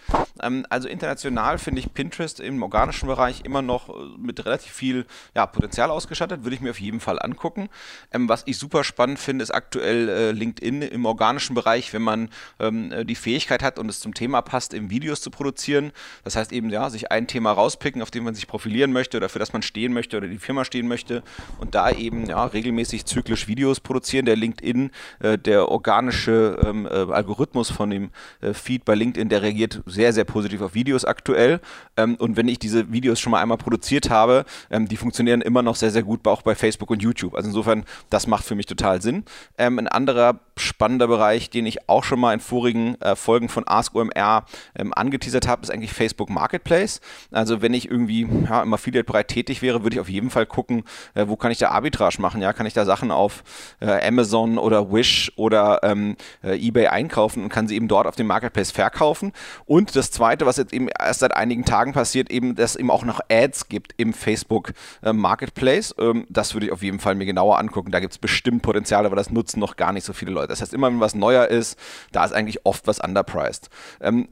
Ähm, 0.42 0.66
also 0.70 0.88
international 0.88 1.58
finde 1.58 1.80
ich 1.80 1.92
Pinterest 1.92 2.40
im 2.40 2.62
organischen 2.62 3.08
Bereich 3.08 3.44
immer 3.44 3.62
noch 3.62 3.88
äh, 3.88 3.92
mit 4.18 4.44
relativ 4.44 4.72
viel 4.72 5.06
ja, 5.34 5.46
Potenzial 5.46 5.90
ausgestattet, 5.90 6.44
würde 6.44 6.54
ich 6.54 6.60
mir 6.60 6.70
auf 6.70 6.80
jeden 6.80 7.00
Fall 7.00 7.20
angucken. 7.20 7.68
Ähm, 8.12 8.28
was 8.28 8.42
ich 8.46 8.58
super 8.58 8.84
spannend 8.84 9.18
finde, 9.18 9.42
ist 9.42 9.50
aktuell 9.50 10.08
äh, 10.08 10.30
LinkedIn 10.32 10.87
im 10.88 11.04
organischen 11.04 11.54
Bereich, 11.54 11.92
wenn 11.92 12.02
man 12.02 12.28
ähm, 12.58 12.92
äh, 12.92 13.04
die 13.04 13.14
Fähigkeit 13.14 13.62
hat 13.62 13.78
und 13.78 13.88
es 13.88 14.00
zum 14.00 14.14
Thema 14.14 14.42
passt, 14.42 14.74
eben 14.74 14.90
Videos 14.90 15.20
zu 15.20 15.30
produzieren. 15.30 15.92
Das 16.24 16.36
heißt 16.36 16.52
eben, 16.52 16.70
ja, 16.70 16.90
sich 16.90 17.10
ein 17.10 17.26
Thema 17.26 17.52
rauspicken, 17.52 18.02
auf 18.02 18.10
dem 18.10 18.24
man 18.24 18.34
sich 18.34 18.46
profilieren 18.46 18.92
möchte 18.92 19.16
oder 19.16 19.28
für 19.28 19.38
das 19.38 19.52
man 19.52 19.62
stehen 19.62 19.92
möchte 19.92 20.16
oder 20.16 20.28
die 20.28 20.38
Firma 20.38 20.64
stehen 20.64 20.88
möchte 20.88 21.22
und 21.58 21.74
da 21.74 21.90
eben 21.90 22.26
ja, 22.26 22.44
regelmäßig 22.44 23.04
zyklisch 23.04 23.48
Videos 23.48 23.80
produzieren. 23.80 24.26
Der 24.26 24.36
LinkedIn, 24.36 24.90
äh, 25.20 25.38
der 25.38 25.68
organische 25.68 26.58
ähm, 26.64 26.86
äh, 26.86 27.12
Algorithmus 27.12 27.70
von 27.70 27.90
dem 27.90 28.10
äh, 28.40 28.52
Feed 28.52 28.84
bei 28.84 28.94
LinkedIn, 28.94 29.28
der 29.28 29.42
reagiert 29.42 29.82
sehr, 29.86 30.12
sehr 30.12 30.24
positiv 30.24 30.60
auf 30.60 30.74
Videos 30.74 31.04
aktuell. 31.04 31.60
Ähm, 31.96 32.16
und 32.16 32.36
wenn 32.36 32.48
ich 32.48 32.58
diese 32.58 32.92
Videos 32.92 33.20
schon 33.20 33.30
mal 33.32 33.42
einmal 33.42 33.58
produziert 33.58 34.10
habe, 34.10 34.44
ähm, 34.70 34.88
die 34.88 34.96
funktionieren 34.96 35.40
immer 35.40 35.62
noch 35.62 35.76
sehr, 35.76 35.90
sehr 35.90 36.02
gut, 36.02 36.26
auch 36.26 36.42
bei 36.42 36.54
Facebook 36.54 36.90
und 36.90 37.02
YouTube. 37.02 37.34
Also 37.34 37.48
insofern, 37.48 37.84
das 38.10 38.26
macht 38.26 38.44
für 38.44 38.54
mich 38.54 38.66
total 38.66 39.02
Sinn. 39.02 39.24
Ähm, 39.56 39.78
ein 39.78 39.88
anderer 39.88 40.40
spannender 40.58 41.08
Bereich, 41.08 41.50
den 41.50 41.66
ich 41.66 41.88
auch 41.88 42.04
schon 42.04 42.20
mal 42.20 42.34
in 42.34 42.40
vorigen 42.40 43.00
äh, 43.00 43.16
Folgen 43.16 43.48
von 43.48 43.64
Ask 43.66 43.94
OMR 43.94 44.44
ähm, 44.76 44.92
angeteasert 44.94 45.46
habe, 45.46 45.62
ist 45.62 45.70
eigentlich 45.70 45.92
Facebook 45.92 46.30
Marketplace. 46.30 47.00
Also 47.30 47.62
wenn 47.62 47.74
ich 47.74 47.90
irgendwie 47.90 48.28
ja, 48.48 48.62
im 48.62 48.74
Affiliate-Bereich 48.74 49.26
tätig 49.26 49.62
wäre, 49.62 49.82
würde 49.82 49.96
ich 49.96 50.00
auf 50.00 50.08
jeden 50.08 50.30
Fall 50.30 50.46
gucken, 50.46 50.84
äh, 51.14 51.26
wo 51.28 51.36
kann 51.36 51.50
ich 51.50 51.58
da 51.58 51.68
Arbitrage 51.70 52.20
machen. 52.20 52.40
Ja, 52.40 52.52
kann 52.52 52.66
ich 52.66 52.74
da 52.74 52.84
Sachen 52.84 53.10
auf 53.10 53.42
äh, 53.80 54.06
Amazon 54.06 54.58
oder 54.58 54.92
Wish 54.92 55.32
oder 55.36 55.80
ähm, 55.82 56.16
äh, 56.42 56.58
eBay 56.58 56.88
einkaufen 56.88 57.42
und 57.42 57.48
kann 57.48 57.68
sie 57.68 57.76
eben 57.76 57.88
dort 57.88 58.06
auf 58.06 58.16
dem 58.16 58.26
Marketplace 58.26 58.70
verkaufen. 58.70 59.32
Und 59.66 59.96
das 59.96 60.10
Zweite, 60.10 60.46
was 60.46 60.56
jetzt 60.56 60.72
eben 60.72 60.88
erst 60.88 61.20
seit 61.20 61.34
einigen 61.34 61.64
Tagen 61.64 61.92
passiert, 61.92 62.30
eben, 62.30 62.54
dass 62.54 62.72
es 62.72 62.76
eben 62.76 62.90
auch 62.90 63.04
noch 63.04 63.20
Ads 63.30 63.68
gibt 63.68 63.94
im 63.96 64.12
Facebook 64.12 64.72
äh, 65.02 65.12
Marketplace. 65.12 65.94
Ähm, 65.98 66.26
das 66.28 66.54
würde 66.54 66.66
ich 66.66 66.72
auf 66.72 66.82
jeden 66.82 66.98
Fall 66.98 67.14
mir 67.14 67.26
genauer 67.26 67.58
angucken. 67.58 67.90
Da 67.90 68.00
gibt 68.00 68.12
es 68.12 68.18
bestimmt 68.18 68.62
Potenzial, 68.62 69.06
aber 69.06 69.16
das 69.16 69.30
nutzen 69.30 69.60
noch 69.60 69.76
gar 69.76 69.92
nicht 69.92 70.04
so 70.04 70.12
viele 70.12 70.32
Leute. 70.32 70.47
Das 70.48 70.60
heißt, 70.60 70.74
immer 70.74 70.88
wenn 70.88 71.00
was 71.00 71.14
neuer 71.14 71.46
ist, 71.46 71.78
da 72.12 72.24
ist 72.24 72.32
eigentlich 72.32 72.64
oft 72.64 72.86
was 72.86 72.98
underpriced. 72.98 73.68
Ähm, 74.00 74.28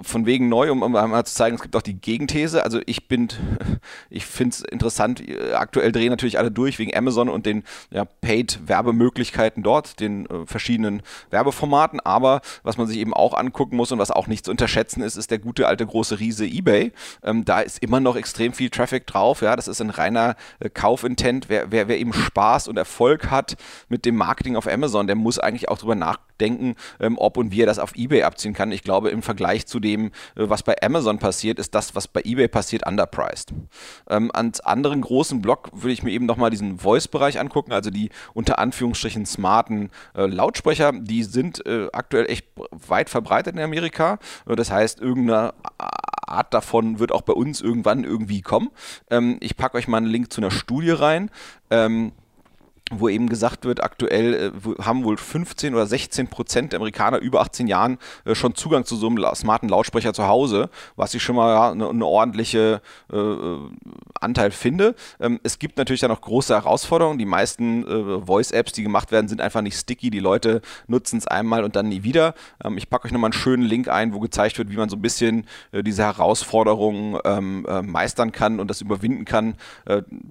von 0.00 0.26
wegen 0.26 0.48
neu, 0.48 0.70
um, 0.70 0.82
um 0.82 0.96
einmal 0.96 1.24
zu 1.26 1.34
zeigen, 1.34 1.56
es 1.56 1.62
gibt 1.62 1.76
auch 1.76 1.82
die 1.82 2.00
Gegenthese. 2.00 2.64
Also 2.64 2.80
ich 2.86 3.08
bin, 3.08 3.28
ich 4.10 4.26
finde 4.26 4.54
es 4.54 4.60
interessant, 4.62 5.26
äh, 5.26 5.52
aktuell 5.52 5.92
drehen 5.92 6.10
natürlich 6.10 6.38
alle 6.38 6.50
durch 6.50 6.78
wegen 6.78 6.96
Amazon 6.96 7.28
und 7.28 7.46
den 7.46 7.64
ja, 7.90 8.04
Paid-Werbemöglichkeiten 8.04 9.62
dort, 9.62 10.00
den 10.00 10.26
äh, 10.26 10.46
verschiedenen 10.46 11.02
Werbeformaten. 11.30 12.00
Aber 12.00 12.40
was 12.62 12.76
man 12.76 12.86
sich 12.86 12.98
eben 12.98 13.14
auch 13.14 13.34
angucken 13.34 13.76
muss 13.76 13.92
und 13.92 13.98
was 13.98 14.10
auch 14.10 14.26
nicht 14.26 14.44
zu 14.44 14.50
unterschätzen 14.50 15.02
ist, 15.02 15.16
ist 15.16 15.30
der 15.30 15.38
gute 15.38 15.66
alte 15.66 15.86
große 15.86 16.18
Riese 16.18 16.46
eBay. 16.46 16.92
Ähm, 17.22 17.44
da 17.44 17.60
ist 17.60 17.82
immer 17.82 18.00
noch 18.00 18.16
extrem 18.16 18.52
viel 18.52 18.70
Traffic 18.70 19.06
drauf. 19.06 19.42
Ja, 19.42 19.56
das 19.56 19.68
ist 19.68 19.80
ein 19.80 19.90
reiner 19.90 20.36
äh, 20.60 20.68
Kaufintent. 20.68 21.48
Wer, 21.48 21.70
wer, 21.70 21.88
wer 21.88 21.98
eben 21.98 22.12
Spaß 22.12 22.68
und 22.68 22.76
Erfolg 22.76 23.30
hat 23.30 23.56
mit 23.88 24.04
dem 24.04 24.16
Marketing 24.16 24.56
auf 24.56 24.66
Amazon, 24.66 25.06
der 25.06 25.16
muss 25.16 25.38
eigentlich 25.38 25.57
auch 25.66 25.78
drüber 25.78 25.96
nachdenken, 25.96 26.76
ähm, 27.00 27.18
ob 27.18 27.36
und 27.36 27.50
wie 27.50 27.62
er 27.62 27.66
das 27.66 27.80
auf 27.80 27.96
eBay 27.96 28.22
abziehen 28.22 28.54
kann. 28.54 28.70
Ich 28.70 28.84
glaube, 28.84 29.10
im 29.10 29.22
Vergleich 29.22 29.66
zu 29.66 29.80
dem, 29.80 30.06
äh, 30.36 30.48
was 30.48 30.62
bei 30.62 30.76
Amazon 30.80 31.18
passiert, 31.18 31.58
ist 31.58 31.74
das, 31.74 31.96
was 31.96 32.06
bei 32.06 32.22
eBay 32.24 32.46
passiert, 32.46 32.86
underpriced. 32.86 33.52
Ähm, 34.08 34.30
als 34.32 34.60
anderen 34.60 35.00
großen 35.00 35.42
Block 35.42 35.70
würde 35.72 35.92
ich 35.92 36.02
mir 36.02 36.12
eben 36.12 36.26
nochmal 36.26 36.50
diesen 36.50 36.78
Voice-Bereich 36.78 37.40
angucken, 37.40 37.72
also 37.72 37.90
die 37.90 38.10
unter 38.34 38.60
Anführungsstrichen 38.60 39.26
smarten 39.26 39.90
äh, 40.14 40.26
Lautsprecher. 40.26 40.92
Die 40.92 41.24
sind 41.24 41.66
äh, 41.66 41.88
aktuell 41.92 42.26
echt 42.30 42.46
weit 42.70 43.10
verbreitet 43.10 43.56
in 43.56 43.62
Amerika. 43.62 44.18
Äh, 44.46 44.54
das 44.54 44.70
heißt, 44.70 45.00
irgendeine 45.00 45.54
Art 46.28 46.54
davon 46.54 46.98
wird 46.98 47.12
auch 47.12 47.22
bei 47.22 47.32
uns 47.32 47.60
irgendwann 47.60 48.04
irgendwie 48.04 48.42
kommen. 48.42 48.70
Ähm, 49.10 49.38
ich 49.40 49.56
packe 49.56 49.76
euch 49.76 49.88
mal 49.88 49.98
einen 49.98 50.06
Link 50.06 50.32
zu 50.32 50.40
einer 50.40 50.50
Studie 50.50 50.90
rein. 50.90 51.30
Ähm, 51.70 52.12
wo 52.90 53.08
eben 53.08 53.28
gesagt 53.28 53.64
wird, 53.64 53.82
aktuell 53.82 54.52
äh, 54.54 54.82
haben 54.82 55.04
wohl 55.04 55.16
15 55.16 55.74
oder 55.74 55.86
16 55.86 56.28
Prozent 56.28 56.72
der 56.72 56.78
Amerikaner 56.78 57.18
über 57.18 57.40
18 57.40 57.66
Jahren 57.66 57.98
äh, 58.24 58.34
schon 58.34 58.54
Zugang 58.54 58.84
zu 58.84 58.96
so 58.96 59.08
einem 59.08 59.24
smarten 59.34 59.68
Lautsprecher 59.68 60.14
zu 60.14 60.26
Hause, 60.26 60.70
was 60.96 61.14
ich 61.14 61.22
schon 61.22 61.36
mal 61.36 61.54
ja, 61.54 61.70
eine, 61.70 61.88
eine 61.88 62.06
ordentliche 62.06 62.80
äh, 63.12 63.16
äh, 63.16 63.58
Anteil 64.20 64.50
finde. 64.50 64.94
Ähm, 65.20 65.40
es 65.42 65.58
gibt 65.58 65.78
natürlich 65.78 66.00
dann 66.00 66.10
noch 66.10 66.20
große 66.20 66.54
Herausforderungen. 66.54 67.18
Die 67.18 67.26
meisten 67.26 67.84
Voice-Apps, 68.26 68.72
die 68.72 68.82
gemacht 68.82 69.12
werden, 69.12 69.28
sind 69.28 69.40
einfach 69.40 69.60
nicht 69.60 69.76
sticky. 69.76 70.10
Die 70.10 70.18
Leute 70.18 70.60
nutzen 70.86 71.18
es 71.18 71.26
einmal 71.26 71.64
und 71.64 71.76
dann 71.76 71.88
nie 71.88 72.02
wieder. 72.02 72.34
Ähm, 72.64 72.78
ich 72.78 72.88
packe 72.88 73.06
euch 73.06 73.12
nochmal 73.12 73.28
einen 73.28 73.40
schönen 73.40 73.62
Link 73.62 73.88
ein, 73.88 74.12
wo 74.12 74.20
gezeigt 74.20 74.58
wird, 74.58 74.70
wie 74.70 74.76
man 74.76 74.88
so 74.88 74.96
ein 74.96 75.02
bisschen 75.02 75.46
diese 75.72 76.02
Herausforderungen 76.02 77.18
ähm, 77.24 77.66
meistern 77.82 78.32
kann 78.32 78.60
und 78.60 78.68
das 78.68 78.80
überwinden 78.80 79.24
kann. 79.24 79.54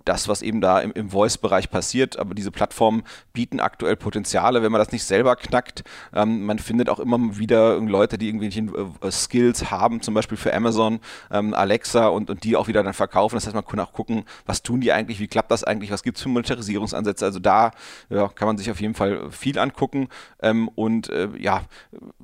das, 0.06 0.28
was 0.28 0.42
eben 0.42 0.62
da 0.62 0.80
im, 0.80 0.92
im 0.92 1.10
Voice-Bereich 1.10 1.70
passiert, 1.70 2.18
aber 2.18 2.34
diese 2.34 2.47
diese 2.48 2.52
Plattformen 2.52 3.04
bieten 3.34 3.60
aktuell 3.60 3.98
Potenziale, 3.98 4.64
wenn 4.64 4.72
man 4.72 4.80
das 4.80 4.94
nicht 4.94 5.04
selber 5.04 5.36
knackt. 5.36 5.84
Ähm, 6.14 6.46
man 6.46 6.60
findet 6.60 6.90
auch 6.90 7.00
immer 7.00 7.38
wieder 7.38 7.78
Leute, 7.80 8.18
die 8.18 8.28
irgendwelche 8.28 8.62
äh, 8.62 9.12
Skills 9.12 9.70
haben, 9.70 10.02
zum 10.02 10.14
Beispiel 10.14 10.38
für 10.38 10.54
Amazon, 10.54 11.00
ähm, 11.30 11.54
Alexa 11.54 12.08
und, 12.08 12.30
und 12.30 12.46
die 12.46 12.56
auch 12.56 12.70
wieder 12.70 12.84
dann 12.84 12.94
verkaufen. 12.94 13.36
Das 13.36 13.46
heißt, 13.46 13.56
man 13.56 13.66
kann 13.66 13.82
auch 13.82 13.92
gucken, 13.92 14.24
was 14.46 14.64
tun 14.64 14.80
die 14.80 14.94
eigentlich, 14.94 15.20
wie 15.20 15.28
klappt 15.28 15.52
das 15.52 15.66
eigentlich, 15.66 15.92
was 15.92 16.04
gibt 16.04 16.18
es 16.18 16.24
für 16.24 16.30
Monetarisierungsansätze. 16.30 17.26
Also 17.26 17.40
da 17.40 17.72
ja, 18.10 18.30
kann 18.30 18.48
man 18.48 18.58
sich 18.58 18.72
auf 18.72 18.80
jeden 18.80 18.94
Fall 18.94 19.30
viel 19.30 19.60
angucken. 19.60 20.08
Ähm, 20.42 20.70
und 20.70 21.10
äh, 21.10 21.30
ja, 21.38 21.64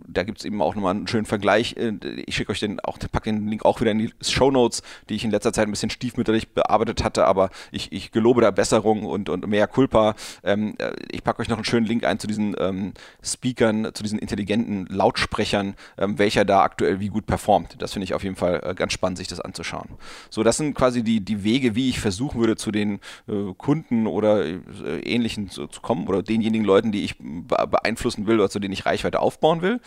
da 0.07 0.23
gibt 0.23 0.39
es 0.39 0.45
eben 0.45 0.61
auch 0.61 0.75
nochmal 0.75 0.95
einen 0.95 1.07
schönen 1.07 1.25
Vergleich. 1.25 1.75
Äh, 1.75 1.93
ich 2.25 2.35
schicke 2.35 2.53
euch 2.53 2.61
den 2.61 2.79
auch, 2.79 2.97
packe 3.11 3.29
den 3.29 3.47
Link 3.47 3.65
auch 3.65 3.81
wieder 3.81 3.91
in 3.91 3.99
die 3.99 4.13
Show 4.21 4.51
Notes, 4.51 4.83
die 5.09 5.15
ich 5.15 5.25
in 5.25 5.31
letzter 5.31 5.51
Zeit 5.51 5.67
ein 5.67 5.71
bisschen 5.71 5.89
stiefmütterlich 5.89 6.53
bearbeitet 6.53 7.03
hatte, 7.03 7.25
aber 7.25 7.49
ich, 7.71 7.91
ich 7.91 8.11
gelobe 8.11 8.41
da 8.41 8.51
Besserung 8.51 9.03
und, 9.05 9.29
und 9.29 9.47
mehr 9.47 9.67
Culpa 9.67 10.12
ähm, 10.43 10.75
äh, 10.77 10.91
ich 11.11 11.23
packe 11.23 11.41
euch 11.41 11.49
noch 11.49 11.57
einen 11.57 11.65
schönen 11.65 11.85
Link 11.85 12.03
ein 12.03 12.19
zu 12.19 12.27
diesen 12.27 12.55
ähm, 12.59 12.93
Speakern, 13.23 13.89
zu 13.93 14.03
diesen 14.03 14.19
intelligenten 14.19 14.85
Lautsprechern, 14.87 15.75
ähm, 15.97 16.17
welcher 16.19 16.45
da 16.45 16.61
aktuell 16.61 16.99
wie 16.99 17.09
gut 17.09 17.25
performt. 17.25 17.75
Das 17.79 17.93
finde 17.93 18.05
ich 18.05 18.13
auf 18.13 18.23
jeden 18.23 18.35
Fall 18.35 18.61
äh, 18.63 18.73
ganz 18.73 18.93
spannend, 18.93 19.17
sich 19.17 19.27
das 19.27 19.39
anzuschauen. 19.39 19.89
So, 20.29 20.43
das 20.43 20.57
sind 20.57 20.73
quasi 20.75 21.03
die, 21.03 21.21
die 21.21 21.43
Wege, 21.43 21.75
wie 21.75 21.89
ich 21.89 21.99
versuchen 21.99 22.39
würde, 22.39 22.55
zu 22.55 22.71
den 22.71 22.99
äh, 23.27 23.53
Kunden 23.57 24.07
oder 24.07 24.45
äh, 24.45 24.59
ähnlichen 25.03 25.49
zu, 25.49 25.67
zu, 25.67 25.81
kommen 25.81 26.07
oder 26.07 26.23
denjenigen 26.23 26.65
Leuten, 26.65 26.91
die 26.91 27.03
ich 27.03 27.15
beeinflussen 27.19 28.27
will 28.27 28.39
oder 28.39 28.49
zu 28.49 28.59
denen 28.59 28.73
ich 28.73 28.85
Reichweite 28.85 29.19
aufbauen 29.19 29.61
will. 29.61 29.79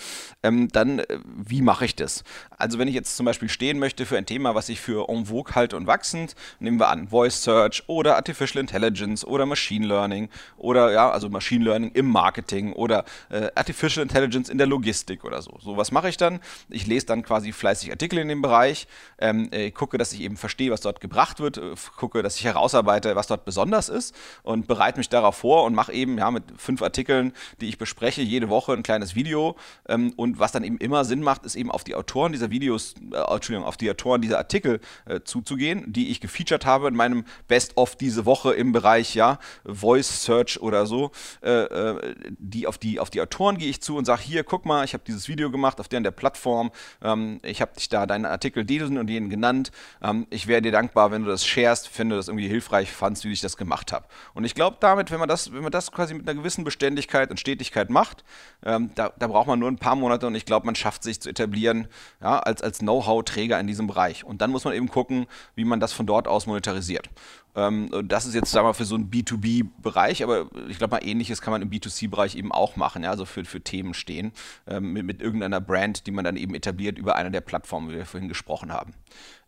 Ähm, 0.43 0.69
dann, 0.69 1.01
äh, 1.01 1.19
wie 1.37 1.63
mache 1.63 1.85
ich 1.85 1.97
das? 1.97 2.25
Also, 2.59 2.79
wenn 2.79 2.89
ich 2.89 2.95
jetzt 2.95 3.17
zum 3.17 3.27
Beispiel 3.27 3.49
stehen 3.49 3.79
möchte 3.79 4.07
für 4.07 4.19
ein 4.19 4.27
Thema, 4.27 4.55
was 4.55 4.69
ich 4.69 4.81
für 4.81 5.09
en 5.09 5.27
vogue 5.27 5.55
halte 5.55 5.77
und 5.77 5.87
wachsend, 5.87 6.35
nehmen 6.59 6.79
wir 6.79 6.89
an 6.89 7.09
Voice 7.09 7.43
Search 7.43 7.85
oder 7.87 8.17
Artificial 8.17 8.61
Intelligence 8.61 9.25
oder 9.25 9.47
Machine 9.47 9.87
Learning 9.87 10.16
Learning 10.17 10.29
oder 10.57 10.93
ja, 10.93 11.11
also 11.11 11.29
Machine 11.29 11.65
Learning 11.65 11.91
im 11.93 12.07
Marketing 12.07 12.73
oder 12.73 13.05
äh, 13.31 13.49
Artificial 13.55 14.03
Intelligence 14.03 14.49
in 14.49 14.59
der 14.59 14.67
Logistik 14.67 15.25
oder 15.25 15.43
so. 15.43 15.59
So 15.61 15.77
was 15.77 15.93
mache 15.93 16.09
ich 16.09 16.17
dann? 16.17 16.41
Ich 16.69 16.87
lese 16.87 17.07
dann 17.07 17.23
quasi 17.23 17.53
fleißig 17.53 17.91
Artikel 17.91 18.19
in 18.19 18.29
dem 18.29 18.43
Bereich, 18.43 18.87
ähm, 19.19 19.49
äh, 19.53 19.71
gucke, 19.71 19.99
dass 19.99 20.13
ich 20.13 20.21
eben 20.21 20.37
verstehe, 20.37 20.71
was 20.71 20.81
dort 20.81 21.01
gebracht 21.01 21.41
wird, 21.41 21.59
äh, 21.59 21.75
gucke, 21.97 22.23
dass 22.23 22.37
ich 22.37 22.45
herausarbeite, 22.45 23.17
was 23.17 23.27
dort 23.27 23.45
besonders 23.45 23.89
ist 23.89 24.15
und 24.43 24.67
bereite 24.67 24.99
mich 24.99 25.09
darauf 25.09 25.37
vor 25.37 25.65
und 25.65 25.75
mache 25.75 25.93
eben 25.93 26.19
ja 26.19 26.31
mit 26.31 26.45
fünf 26.57 26.83
Artikeln, 26.83 27.33
die 27.61 27.69
ich 27.69 27.79
bespreche, 27.79 28.23
jede 28.23 28.49
Woche 28.49 28.73
ein 28.73 28.83
kleines 28.83 29.15
Video 29.15 29.57
ähm, 29.89 30.13
und 30.17 30.39
was 30.39 30.53
dann 30.53 30.65
eben 30.65 30.79
immer 30.79 31.05
Sinn 31.05 31.23
macht, 31.23 31.45
ist 31.45 31.57
eben 31.57 31.71
auf 31.71 31.85
die 31.85 31.95
Autoren 31.95 32.33
dieser 32.33 32.51
Videos, 32.51 32.95
äh, 33.13 33.35
Entschuldigung, 33.35 33.67
auf 33.67 33.77
die 33.77 33.91
Autoren 33.91 34.23
dieser 34.23 34.39
Artikel 34.39 34.81
äh, 35.07 35.21
zuzugehen, 35.21 35.93
die 35.93 36.11
ich 36.11 36.21
gefeatured 36.21 36.65
habe 36.65 36.89
in 36.89 36.97
meinem 36.97 37.25
Best-of 37.49 37.97
diese 37.97 38.25
Woche 38.25 38.55
im 38.55 38.73
Bereich 38.73 39.15
ja 39.15 39.39
Voice 39.65 40.06
Search 40.09 40.61
oder 40.61 40.87
so. 40.87 41.11
Äh, 41.43 41.65
äh 41.65 42.15
die 42.39 42.67
auf 42.67 42.79
die 42.79 43.01
auf 43.01 43.11
die 43.11 43.21
Autoren 43.21 43.59
gehe 43.59 43.69
ich 43.69 43.83
zu 43.83 43.97
und 43.97 44.05
sage 44.05 44.23
hier, 44.23 44.45
guck 44.45 44.65
mal, 44.65 44.85
ich 44.85 44.95
habe 44.95 45.05
dieses 45.07 45.29
Video 45.29 45.51
gemacht 45.51 45.81
auf 45.81 45.89
der 45.89 45.97
der 46.01 46.11
Plattform. 46.11 46.71
Ähm, 47.03 47.41
ich 47.43 47.61
habe 47.61 47.73
dich 47.75 47.89
da 47.89 48.07
deinen 48.07 48.27
Artikel 48.27 48.65
diesen 48.65 48.99
und 48.99 49.09
jenen 49.09 49.31
genannt. 49.31 49.71
Ähm, 50.03 50.27
ich 50.31 50.47
wäre 50.47 50.63
dir 50.63 50.73
dankbar, 50.73 51.11
wenn 51.11 51.25
du 51.25 51.29
das 51.29 51.45
sharest, 51.45 51.89
finde 51.89 52.17
das 52.17 52.29
irgendwie 52.29 52.49
hilfreich 52.49 52.91
fandst, 52.91 53.25
wie 53.25 53.33
ich 53.33 53.41
das 53.41 53.57
gemacht 53.57 53.93
habe. 53.93 54.07
Und 54.35 54.45
ich 54.45 54.55
glaube, 54.55 54.77
damit, 54.81 55.11
wenn 55.11 55.19
man 55.19 55.29
das, 55.29 55.53
wenn 55.53 55.63
man 55.63 55.73
das 55.73 55.93
quasi 55.93 56.15
mit 56.15 56.29
einer 56.29 56.39
gewissen 56.39 56.65
Beständigkeit 56.65 57.31
und 57.31 57.41
Stetigkeit 57.41 57.91
macht, 57.91 58.25
ähm, 58.65 58.91
da, 58.95 59.13
da 59.19 59.27
braucht 59.27 59.47
man 59.47 59.59
nur 59.59 59.71
ein 59.71 59.79
paar 59.79 59.97
Monate 59.97 60.27
und 60.27 60.35
ich 60.35 60.45
glaube, 60.45 60.67
man 60.67 60.75
schafft 60.75 61.03
sich 61.03 61.21
zu 61.21 61.29
etablieren 61.29 61.89
ja, 62.21 62.39
als, 62.39 62.63
als 62.63 62.79
Know-how-Träger 62.79 63.59
in 63.59 63.67
diesem 63.67 63.87
Bereich. 63.87 64.25
Und 64.25 64.41
dann 64.41 64.51
muss 64.51 64.65
man 64.65 64.75
eben 64.75 64.89
gucken, 64.89 65.27
wie 65.55 65.65
man 65.65 65.81
das 65.81 65.93
von 65.93 66.07
dort 66.07 66.29
aus 66.29 66.47
monetarisiert. 66.47 67.09
Ähm, 67.57 67.91
das 68.05 68.27
ist 68.27 68.35
jetzt, 68.35 68.51
sagen 68.51 68.65
wir 68.65 68.69
mal, 68.69 68.75
für 68.75 68.85
so 68.85 68.95
einen 68.95 69.11
B2B-Bereich, 69.11 70.23
aber 70.23 70.51
ich 70.69 70.79
glaube 70.79 70.97
mal, 70.97 71.05
ähnliches 71.05 71.41
kann 71.41 71.53
man 71.53 71.63
im 71.63 71.71
B2C-Bereich 71.71 72.37
eben 72.37 72.53
auch 72.53 72.77
machen, 72.77 73.03
ja, 73.03 73.11
also 73.11 73.25
für, 73.25 73.45
für 73.45 73.63
Themen 73.63 73.95
stehen, 73.95 74.33
ähm, 74.67 74.93
mit, 74.93 75.07
mit 75.07 75.23
irgendeiner 75.23 75.61
Brand, 75.61 76.07
die 76.07 76.11
man 76.11 76.25
dann 76.25 76.37
eben 76.37 76.55
etabliert 76.55 76.99
über 76.99 77.17
eine 77.17 77.31
der 77.31 77.41
Plattformen, 77.41 77.91
wie 77.91 77.95
wir 77.95 78.07
vorhin 78.07 78.29
gesprochen 78.29 78.73
haben. 78.73 78.93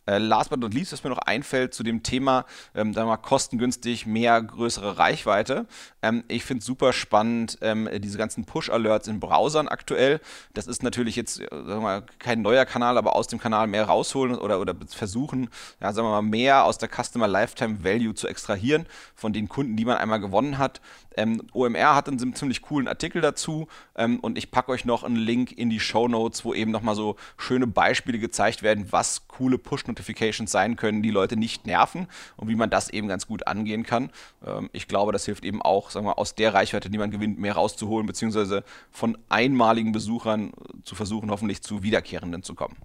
Äh, 0.09 0.17
last 0.17 0.49
but 0.49 0.59
not 0.59 0.73
least, 0.73 0.93
was 0.93 1.05
mir 1.05 1.11
noch 1.11 1.19
einfällt 1.19 1.75
zu 1.75 1.83
dem 1.83 2.03
Thema, 2.03 2.47
ähm, 2.75 2.95
da 2.95 3.05
mal 3.05 3.19
kostengünstig, 3.19 4.07
mehr 4.07 4.41
größere 4.41 4.97
Reichweite. 4.97 5.67
Ähm, 6.01 6.25
ich 6.29 6.45
finde 6.45 6.61
es 6.61 6.65
super 6.65 6.95
spannend, 6.95 7.59
ähm, 7.61 7.91
diese 7.99 8.17
ganzen 8.17 8.47
Push-Alerts 8.47 9.07
in 9.07 9.21
Browsern 9.21 9.69
aktuell. 9.69 10.21
Das 10.55 10.67
ist 10.67 10.83
natürlich 10.83 11.15
jetzt, 11.15 11.41
äh, 11.41 11.47
sagen 11.51 11.67
wir 11.67 11.81
mal, 11.81 12.03
kein 12.19 12.41
neuer 12.41 12.65
Kanal, 12.65 12.97
aber 12.97 13.15
aus 13.17 13.27
dem 13.27 13.39
Kanal 13.39 13.67
mehr 13.67 13.85
rausholen 13.85 14.39
oder, 14.39 14.61
oder 14.61 14.75
versuchen, 14.87 15.51
ja, 15.79 15.93
sagen 15.93 16.09
wir 16.09 16.13
mal, 16.13 16.23
mehr 16.23 16.65
aus 16.65 16.79
der 16.79 16.89
Customer 16.89 17.29
Lifetime 17.29 17.85
Value 17.85 18.15
zu 18.15 18.29
extrahieren 18.29 18.87
von 19.15 19.35
den 19.35 19.51
Kunden, 19.51 19.77
die 19.77 19.85
man 19.85 19.99
einmal 19.99 20.21
gewonnen 20.21 20.57
hat. 20.57 20.81
Ähm, 21.19 21.43
OMR 21.53 21.97
hat 21.97 22.09
einen 22.09 22.35
ziemlich 22.35 22.63
coolen 22.63 22.87
Artikel 22.87 23.21
dazu 23.21 23.67
ähm, 23.97 24.21
und 24.21 24.39
ich 24.39 24.53
packe 24.53 24.71
euch 24.71 24.85
noch 24.85 25.03
einen 25.03 25.17
Link 25.17 25.51
in 25.51 25.69
die 25.69 25.81
Show 25.81 26.07
Notes, 26.07 26.45
wo 26.45 26.55
eben 26.55 26.71
nochmal 26.71 26.95
so 26.95 27.17
schöne 27.37 27.67
Beispiele 27.67 28.21
gezeigt 28.21 28.63
werden, 28.63 28.93
was 28.93 29.27
coole 29.27 29.59
Push-Notifications 29.99 30.51
sein 30.51 30.77
können, 30.77 31.03
die 31.03 31.11
Leute 31.11 31.37
nicht 31.37 31.67
nerven 31.67 32.07
und 32.37 32.49
wie 32.49 32.55
man 32.55 32.71
das 32.71 32.89
eben 32.91 33.09
ganz 33.09 33.27
gut 33.27 33.47
angehen 33.47 33.83
kann. 33.83 34.11
Ähm, 34.47 34.71
ich 34.73 34.89
glaube, 34.89 35.13
das 35.13 35.25
hilft 35.25 35.45
eben 35.45 35.63
auch, 35.63 35.91
sagen 35.91 36.07
wir, 36.07 36.19
aus 36.19 36.35
der 36.35 36.55
Reichweite, 36.55 36.91
die 36.91 36.99
man 36.99 37.11
gewinnt, 37.11 37.39
mehr 37.39 37.55
rauszuholen, 37.55 38.07
beziehungsweise 38.07 38.65
von 38.91 39.19
einmaligen 39.29 39.93
Besuchern 39.93 40.53
zu 40.85 40.95
versuchen, 40.95 41.31
hoffentlich 41.31 41.63
zu 41.63 41.83
Wiederkehrenden 41.83 42.43
zu 42.43 42.55
kommen. 42.55 42.77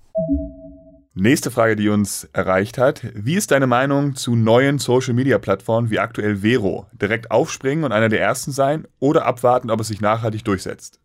Nächste 1.15 1.51
Frage, 1.51 1.75
die 1.75 1.89
uns 1.89 2.27
erreicht 2.33 2.79
hat. 2.79 3.05
Wie 3.13 3.35
ist 3.35 3.51
deine 3.51 3.67
Meinung 3.67 4.15
zu 4.15 4.35
neuen 4.35 4.79
Social-Media-Plattformen 4.79 5.91
wie 5.91 5.99
aktuell 5.99 6.37
Vero? 6.37 6.87
Direkt 6.91 7.29
aufspringen 7.29 7.83
und 7.83 7.91
einer 7.91 8.09
der 8.09 8.19
ersten 8.19 8.51
sein 8.51 8.87
oder 8.99 9.27
abwarten, 9.27 9.69
ob 9.69 9.79
es 9.79 9.89
sich 9.89 10.01
nachhaltig 10.01 10.43
durchsetzt? 10.43 10.99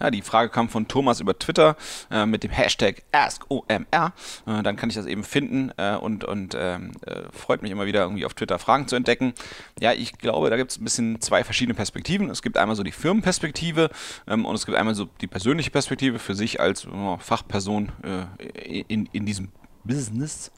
Ja, 0.00 0.10
die 0.10 0.22
Frage 0.22 0.50
kam 0.50 0.68
von 0.68 0.88
Thomas 0.88 1.20
über 1.20 1.38
Twitter 1.38 1.76
äh, 2.10 2.26
mit 2.26 2.44
dem 2.44 2.50
Hashtag 2.50 3.02
AskOMR. 3.12 4.12
Äh, 4.46 4.62
dann 4.62 4.76
kann 4.76 4.88
ich 4.88 4.94
das 4.94 5.06
eben 5.06 5.24
finden 5.24 5.72
äh, 5.76 5.96
und, 5.96 6.24
und 6.24 6.56
ähm, 6.58 6.92
äh, 7.06 7.22
freut 7.32 7.62
mich 7.62 7.72
immer 7.72 7.86
wieder 7.86 8.02
irgendwie 8.02 8.24
auf 8.24 8.34
Twitter 8.34 8.58
Fragen 8.58 8.88
zu 8.88 8.96
entdecken. 8.96 9.34
Ja, 9.80 9.92
ich 9.92 10.18
glaube, 10.18 10.50
da 10.50 10.56
gibt 10.56 10.70
es 10.70 10.78
ein 10.78 10.84
bisschen 10.84 11.20
zwei 11.20 11.44
verschiedene 11.44 11.74
Perspektiven. 11.74 12.30
Es 12.30 12.42
gibt 12.42 12.56
einmal 12.56 12.76
so 12.76 12.82
die 12.82 12.92
Firmenperspektive 12.92 13.90
ähm, 14.26 14.44
und 14.44 14.54
es 14.54 14.66
gibt 14.66 14.78
einmal 14.78 14.94
so 14.94 15.08
die 15.20 15.26
persönliche 15.26 15.70
Perspektive 15.70 16.18
für 16.18 16.34
sich 16.34 16.60
als 16.60 16.86
Fachperson 17.18 17.90
äh, 18.02 18.82
in, 18.88 19.06
in 19.12 19.26
diesem 19.26 19.48
Business. 19.84 20.50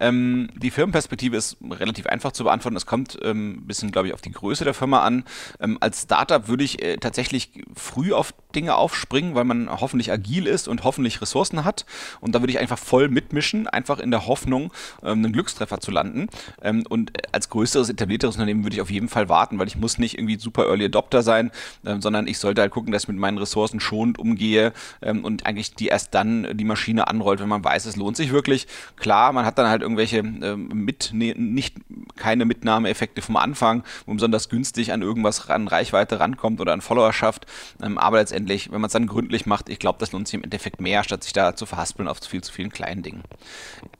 Ähm, 0.00 0.50
die 0.56 0.70
Firmenperspektive 0.70 1.36
ist 1.36 1.56
relativ 1.68 2.06
einfach 2.06 2.32
zu 2.32 2.44
beantworten. 2.44 2.76
Es 2.76 2.86
kommt 2.86 3.18
ähm, 3.22 3.52
ein 3.52 3.66
bisschen, 3.66 3.92
glaube 3.92 4.08
ich, 4.08 4.14
auf 4.14 4.20
die 4.20 4.32
Größe 4.32 4.64
der 4.64 4.74
Firma 4.74 5.02
an. 5.02 5.24
Ähm, 5.60 5.78
als 5.80 6.02
Startup 6.02 6.48
würde 6.48 6.64
ich 6.64 6.82
äh, 6.82 6.96
tatsächlich 6.98 7.50
früh 7.74 8.12
auf 8.12 8.34
Dinge 8.54 8.76
aufspringen, 8.76 9.34
weil 9.34 9.44
man 9.44 9.68
hoffentlich 9.68 10.12
agil 10.12 10.46
ist 10.46 10.68
und 10.68 10.84
hoffentlich 10.84 11.20
Ressourcen 11.20 11.64
hat. 11.64 11.86
Und 12.20 12.34
da 12.34 12.40
würde 12.40 12.52
ich 12.52 12.58
einfach 12.58 12.78
voll 12.78 13.08
mitmischen, 13.08 13.66
einfach 13.66 13.98
in 13.98 14.10
der 14.10 14.26
Hoffnung, 14.26 14.72
ähm, 15.02 15.24
einen 15.24 15.32
Glückstreffer 15.32 15.80
zu 15.80 15.90
landen. 15.90 16.28
Ähm, 16.62 16.84
und 16.88 17.12
als 17.32 17.48
größeres, 17.48 17.88
etablierteres 17.88 18.36
Unternehmen 18.36 18.64
würde 18.64 18.76
ich 18.76 18.82
auf 18.82 18.90
jeden 18.90 19.08
Fall 19.08 19.28
warten, 19.28 19.58
weil 19.58 19.66
ich 19.66 19.76
muss 19.76 19.98
nicht 19.98 20.18
irgendwie 20.18 20.38
super 20.38 20.66
Early 20.66 20.86
Adopter 20.86 21.22
sein, 21.22 21.50
ähm, 21.84 22.00
sondern 22.00 22.26
ich 22.26 22.38
sollte 22.38 22.60
halt 22.60 22.70
gucken, 22.70 22.92
dass 22.92 23.04
ich 23.04 23.08
mit 23.08 23.18
meinen 23.18 23.38
Ressourcen 23.38 23.80
schonend 23.80 24.18
umgehe 24.18 24.72
und 25.00 25.46
eigentlich 25.46 25.74
die 25.74 25.88
erst 25.88 26.14
dann 26.14 26.56
die 26.56 26.64
Maschine 26.64 27.06
anrollt, 27.08 27.40
wenn 27.40 27.48
man 27.48 27.64
weiß, 27.64 27.86
es 27.86 27.96
lohnt 27.96 28.16
sich 28.16 28.32
wirklich. 28.32 28.63
Klar, 28.96 29.32
man 29.32 29.44
hat 29.44 29.58
dann 29.58 29.68
halt 29.68 29.82
irgendwelche 29.82 30.18
äh, 30.18 30.56
mit, 30.56 31.10
ne, 31.12 31.34
nicht 31.36 31.76
keine 32.16 32.44
Mitnahmeeffekte 32.44 33.22
vom 33.22 33.36
Anfang, 33.36 33.82
wo 34.04 34.10
man 34.10 34.16
besonders 34.16 34.48
günstig 34.48 34.92
an 34.92 35.02
irgendwas 35.02 35.48
ran 35.48 35.68
Reichweite 35.68 36.20
rankommt 36.20 36.60
oder 36.60 36.72
an 36.72 36.80
Followerschaft. 36.80 37.46
Ähm, 37.82 37.98
aber 37.98 38.18
letztendlich, 38.18 38.70
wenn 38.70 38.80
man 38.80 38.88
es 38.88 38.92
dann 38.92 39.06
gründlich 39.06 39.46
macht, 39.46 39.68
ich 39.68 39.78
glaube, 39.78 39.98
das 39.98 40.12
lohnt 40.12 40.28
sich 40.28 40.34
im 40.34 40.44
Endeffekt 40.44 40.80
mehr, 40.80 41.04
statt 41.04 41.24
sich 41.24 41.32
da 41.32 41.56
zu 41.56 41.66
verhaspeln 41.66 42.08
auf 42.08 42.18
viel 42.18 42.42
zu 42.42 42.52
vielen 42.52 42.70
kleinen 42.70 43.02
Dingen. 43.02 43.22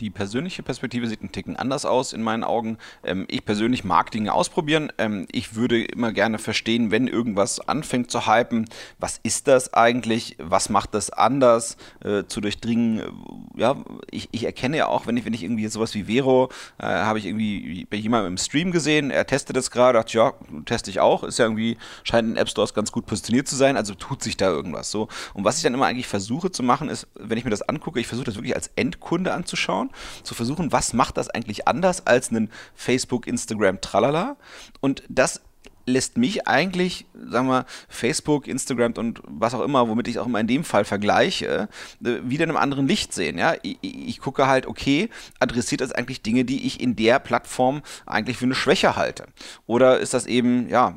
Die 0.01 0.11
persönliche 0.11 0.63
Perspektive 0.63 1.07
sieht 1.07 1.23
ein 1.23 1.33
Ticken 1.33 1.57
anders 1.57 1.85
aus 1.85 2.13
in 2.13 2.23
meinen 2.23 2.45
Augen. 2.45 2.79
Ähm, 3.03 3.27
ich 3.29 3.45
persönlich 3.45 3.85
mag 3.85 4.11
Dinge 4.11 4.33
ausprobieren. 4.33 4.93
Ähm, 4.99 5.27
ich 5.31 5.55
würde 5.55 5.85
immer 5.85 6.13
gerne 6.13 6.39
verstehen, 6.39 6.91
wenn 6.91 7.09
irgendwas 7.09 7.61
anfängt 7.61 8.11
zu 8.11 8.27
hypen, 8.27 8.67
was 8.99 9.21
ist 9.23 9.49
das 9.49 9.75
eigentlich? 9.75 10.37
Was 10.39 10.69
macht 10.69 10.95
das 10.95 11.11
anders 11.11 11.77
äh, 12.03 12.25
zu 12.25 12.41
durchdringen? 12.41 13.03
Ja, 13.57 13.77
ich, 14.11 14.29
ich 14.33 14.47
erkenne 14.55 14.77
ja 14.77 14.87
auch, 14.87 15.07
wenn 15.07 15.17
ich, 15.17 15.25
wenn 15.25 15.35
ich 15.35 15.43
irgendwie 15.43 15.67
sowas 15.67 15.95
wie 15.95 16.05
Vero, 16.05 16.49
äh, 16.79 16.85
habe 16.85 17.19
ich 17.19 17.27
irgendwie 17.27 17.87
bei 17.91 17.97
jemandem 17.97 18.35
im 18.35 18.39
Stream 18.39 18.71
gesehen, 18.71 19.11
er 19.11 19.27
testet 19.27 19.57
es 19.57 19.71
gerade, 19.71 19.99
dachte, 19.99 20.17
ja, 20.17 20.33
teste 20.65 20.91
ich 20.91 21.01
auch, 21.01 21.25
ist 21.25 21.39
ja 21.39 21.47
irgendwie, 21.47 21.77
scheint 22.05 22.29
in 22.29 22.37
App 22.37 22.49
Stores 22.49 22.73
ganz 22.73 22.93
gut 22.93 23.07
positioniert 23.07 23.49
zu 23.49 23.57
sein, 23.57 23.77
also 23.77 23.95
tut 23.95 24.23
sich 24.23 24.37
da 24.37 24.49
irgendwas 24.49 24.91
so. 24.91 25.09
Und 25.35 25.45
was 25.45 25.57
ich 25.57 25.65
dann 25.65 25.75
immer 25.75 25.87
eigentlich 25.87 26.07
versuche 26.07 26.53
zu 26.53 26.63
machen, 26.63 26.89
ist, 26.89 27.09
wenn 27.15 27.37
ich 27.37 27.45
mir 27.45 27.51
das 27.51 27.63
angucke, 27.63 27.99
ich 27.99 28.07
versuche 28.07 28.27
das 28.27 28.37
wirklich 28.37 28.55
als 28.55 28.71
Endkunde 28.77 29.35
anzuschauen, 29.35 29.91
zu 30.23 30.35
versuchen, 30.35 30.71
was 30.71 30.93
macht 30.93 31.17
das 31.17 31.29
eigentlich 31.29 31.67
anders 31.67 32.07
als 32.07 32.31
einen 32.31 32.51
Facebook, 32.75 33.27
Instagram, 33.27 33.81
Tralala. 33.81 34.37
Und 34.81 35.03
das 35.09 35.41
lässt 35.87 36.17
mich 36.17 36.47
eigentlich, 36.47 37.07
sagen 37.15 37.49
wir, 37.49 37.67
Facebook, 37.89 38.47
Instagram 38.49 38.95
und 38.97 39.21
was 39.27 39.55
auch 39.55 39.63
immer, 39.63 39.89
womit 39.89 40.09
ich 40.09 40.19
auch 40.19 40.27
immer 40.27 40.41
in 40.41 40.47
dem 40.47 40.65
Fall 40.65 40.85
vergleiche, 40.85 41.69
äh, 42.05 42.19
wieder 42.23 42.45
in 42.45 42.51
einem 42.51 42.57
anderen 42.57 42.89
Licht 42.89 43.13
sehen. 43.13 43.39
Ja? 43.39 43.55
Ich, 43.63 43.79
ich, 43.83 44.21
gucke 44.21 44.47
halt, 44.47 44.67
okay, 44.67 45.11
adressiert 45.41 45.81
das 45.81 45.93
eigentlich 45.93 46.23
Dinge, 46.23 46.45
die 46.45 46.67
ich 46.67 46.81
in 46.81 46.97
der 46.97 47.19
Plattform 47.19 47.83
eigentlich 48.07 48.37
für 48.39 48.47
eine 48.47 48.55
Schwäche 48.55 48.97
halte? 48.97 49.27
Oder 49.67 49.99
ist 50.01 50.15
das 50.15 50.27
eben, 50.27 50.69
ja, 50.69 50.95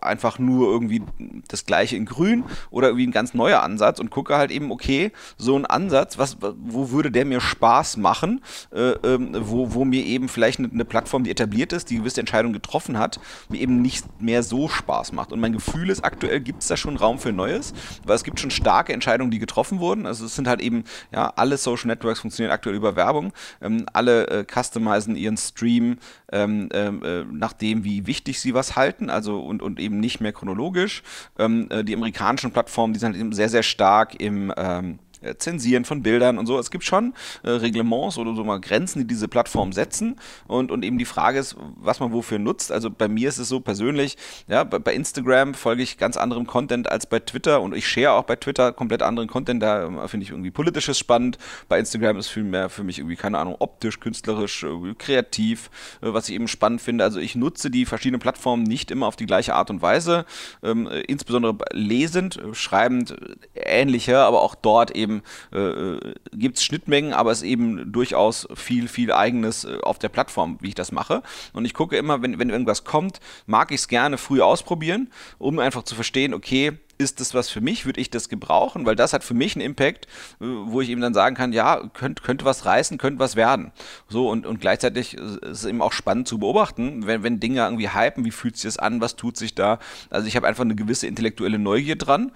einfach 0.00 0.38
nur 0.38 0.68
irgendwie 0.70 1.02
das 1.48 1.66
Gleiche 1.66 1.96
in 1.96 2.04
Grün 2.04 2.44
oder 2.70 2.88
irgendwie 2.88 3.06
ein 3.06 3.12
ganz 3.12 3.34
neuer 3.34 3.62
Ansatz 3.62 4.00
und 4.00 4.10
gucke 4.10 4.36
halt 4.36 4.50
eben, 4.50 4.70
okay, 4.70 5.12
so 5.36 5.56
ein 5.56 5.66
Ansatz, 5.66 6.18
was, 6.18 6.36
wo 6.40 6.90
würde 6.90 7.10
der 7.10 7.24
mir 7.24 7.40
Spaß 7.40 7.96
machen, 7.96 8.42
äh, 8.72 8.90
ähm, 8.90 9.34
wo, 9.40 9.74
wo 9.74 9.84
mir 9.84 10.04
eben 10.04 10.28
vielleicht 10.28 10.58
eine, 10.58 10.70
eine 10.70 10.84
Plattform, 10.84 11.24
die 11.24 11.30
etabliert 11.30 11.72
ist, 11.72 11.90
die 11.90 11.96
gewisse 11.96 12.20
Entscheidungen 12.20 12.52
getroffen 12.52 12.98
hat, 12.98 13.20
mir 13.48 13.60
eben 13.60 13.80
nicht 13.82 14.04
mehr 14.20 14.42
so 14.42 14.68
Spaß 14.68 15.12
macht. 15.12 15.32
Und 15.32 15.40
mein 15.40 15.52
Gefühl 15.52 15.90
ist, 15.90 16.04
aktuell 16.04 16.40
gibt 16.40 16.62
es 16.62 16.68
da 16.68 16.76
schon 16.76 16.96
Raum 16.96 17.18
für 17.18 17.32
Neues, 17.32 17.72
weil 18.04 18.16
es 18.16 18.24
gibt 18.24 18.40
schon 18.40 18.50
starke 18.50 18.92
Entscheidungen, 18.92 19.30
die 19.30 19.38
getroffen 19.38 19.80
wurden. 19.80 20.06
Also 20.06 20.26
es 20.26 20.34
sind 20.34 20.48
halt 20.48 20.60
eben, 20.60 20.84
ja, 21.12 21.32
alle 21.36 21.56
Social 21.56 21.88
Networks 21.88 22.20
funktionieren 22.20 22.52
aktuell 22.52 22.76
über 22.76 22.96
Werbung. 22.96 23.32
Ähm, 23.60 23.86
alle 23.92 24.26
äh, 24.28 24.44
customizen 24.44 25.16
ihren 25.16 25.36
Stream 25.36 25.98
ähm, 26.32 26.68
ähm 26.72 27.02
äh, 27.02 27.24
nach 27.24 27.52
dem, 27.52 27.84
wie 27.84 28.06
wichtig 28.06 28.40
sie 28.40 28.54
was 28.54 28.76
halten, 28.76 29.10
also 29.10 29.40
und, 29.40 29.62
und 29.62 29.80
eben 29.80 30.00
nicht 30.00 30.20
mehr 30.20 30.32
chronologisch. 30.32 31.02
Ähm, 31.38 31.68
äh, 31.70 31.84
die 31.84 31.94
amerikanischen 31.94 32.52
Plattformen, 32.52 32.92
die 32.92 33.00
sind 33.00 33.12
halt 33.12 33.20
eben 33.20 33.32
sehr, 33.32 33.48
sehr 33.48 33.62
stark 33.62 34.20
im 34.20 34.52
ähm, 34.56 34.94
äh, 34.94 35.07
Zensieren 35.38 35.84
von 35.84 36.02
Bildern 36.02 36.38
und 36.38 36.46
so. 36.46 36.58
Es 36.58 36.70
gibt 36.70 36.84
schon 36.84 37.14
äh, 37.42 37.50
Reglements 37.50 38.18
oder 38.18 38.34
so 38.34 38.44
mal 38.44 38.60
Grenzen, 38.60 39.00
die 39.00 39.06
diese 39.06 39.28
Plattform 39.28 39.72
setzen. 39.72 40.16
Und, 40.46 40.70
und 40.70 40.84
eben 40.84 40.98
die 40.98 41.04
Frage 41.04 41.38
ist, 41.38 41.56
was 41.76 42.00
man 42.00 42.12
wofür 42.12 42.38
nutzt. 42.38 42.72
Also 42.72 42.90
bei 42.90 43.08
mir 43.08 43.28
ist 43.28 43.38
es 43.38 43.48
so 43.48 43.60
persönlich, 43.60 44.16
ja, 44.46 44.64
bei, 44.64 44.78
bei 44.78 44.94
Instagram 44.94 45.54
folge 45.54 45.82
ich 45.82 45.98
ganz 45.98 46.16
anderem 46.16 46.46
Content 46.46 46.90
als 46.90 47.06
bei 47.06 47.20
Twitter 47.20 47.60
und 47.60 47.74
ich 47.74 47.86
share 47.88 48.12
auch 48.12 48.24
bei 48.24 48.36
Twitter 48.36 48.72
komplett 48.72 49.02
anderen 49.02 49.28
Content. 49.28 49.62
Da 49.62 50.04
äh, 50.04 50.08
finde 50.08 50.24
ich 50.24 50.30
irgendwie 50.30 50.50
politisches 50.50 50.98
spannend. 50.98 51.38
Bei 51.68 51.78
Instagram 51.78 52.18
ist 52.18 52.28
viel 52.28 52.44
mehr 52.44 52.68
für 52.68 52.84
mich 52.84 52.98
irgendwie, 52.98 53.16
keine 53.16 53.38
Ahnung, 53.38 53.56
optisch, 53.58 54.00
künstlerisch, 54.00 54.64
äh, 54.64 54.94
kreativ, 54.96 55.70
äh, 56.02 56.12
was 56.12 56.28
ich 56.28 56.34
eben 56.34 56.48
spannend 56.48 56.80
finde. 56.80 57.04
Also 57.04 57.18
ich 57.18 57.34
nutze 57.34 57.70
die 57.70 57.86
verschiedenen 57.86 58.20
Plattformen 58.20 58.62
nicht 58.62 58.90
immer 58.90 59.06
auf 59.06 59.16
die 59.16 59.26
gleiche 59.26 59.54
Art 59.54 59.70
und 59.70 59.82
Weise. 59.82 60.26
Ähm, 60.62 60.86
äh, 60.86 61.00
insbesondere 61.00 61.56
lesend, 61.72 62.40
schreibend 62.52 63.16
ähnliche, 63.54 64.18
aber 64.18 64.42
auch 64.42 64.54
dort 64.54 64.90
eben 64.92 65.07
äh, 65.52 66.14
gibt 66.32 66.58
es 66.58 66.64
Schnittmengen, 66.64 67.12
aber 67.12 67.30
es 67.30 67.38
ist 67.38 67.48
eben 67.48 67.92
durchaus 67.92 68.48
viel, 68.54 68.88
viel 68.88 69.12
eigenes 69.12 69.64
äh, 69.64 69.78
auf 69.82 69.98
der 69.98 70.08
Plattform, 70.08 70.58
wie 70.60 70.68
ich 70.68 70.74
das 70.74 70.92
mache. 70.92 71.22
Und 71.52 71.64
ich 71.64 71.74
gucke 71.74 71.96
immer, 71.96 72.22
wenn, 72.22 72.38
wenn 72.38 72.50
irgendwas 72.50 72.84
kommt, 72.84 73.20
mag 73.46 73.70
ich 73.70 73.80
es 73.80 73.88
gerne 73.88 74.18
früh 74.18 74.40
ausprobieren, 74.40 75.10
um 75.38 75.58
einfach 75.58 75.82
zu 75.82 75.94
verstehen, 75.94 76.34
okay, 76.34 76.78
ist 76.98 77.20
das 77.20 77.34
was 77.34 77.48
für 77.48 77.60
mich? 77.60 77.86
Würde 77.86 78.00
ich 78.00 78.10
das 78.10 78.28
gebrauchen? 78.28 78.84
Weil 78.84 78.96
das 78.96 79.12
hat 79.12 79.24
für 79.24 79.34
mich 79.34 79.54
einen 79.56 79.64
Impact, 79.64 80.06
äh, 80.40 80.44
wo 80.44 80.80
ich 80.80 80.90
eben 80.90 81.00
dann 81.00 81.14
sagen 81.14 81.36
kann, 81.36 81.52
ja, 81.52 81.88
könnte, 81.94 82.22
könnte 82.22 82.44
was 82.44 82.64
reißen, 82.66 82.98
könnte 82.98 83.20
was 83.20 83.36
werden. 83.36 83.72
So, 84.08 84.28
und, 84.28 84.46
und 84.46 84.60
gleichzeitig 84.60 85.14
ist 85.14 85.42
es 85.42 85.64
eben 85.64 85.80
auch 85.80 85.92
spannend 85.92 86.28
zu 86.28 86.38
beobachten, 86.38 87.06
wenn, 87.06 87.22
wenn 87.22 87.40
Dinge 87.40 87.62
irgendwie 87.62 87.90
hypen, 87.90 88.24
wie 88.24 88.30
fühlt 88.30 88.56
sich 88.56 88.64
das 88.64 88.78
an, 88.78 89.00
was 89.00 89.16
tut 89.16 89.36
sich 89.36 89.54
da? 89.54 89.78
Also 90.10 90.26
ich 90.26 90.36
habe 90.36 90.46
einfach 90.46 90.64
eine 90.64 90.74
gewisse 90.74 91.06
intellektuelle 91.06 91.58
Neugier 91.58 91.96
dran 91.96 92.32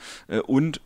und 0.47 0.81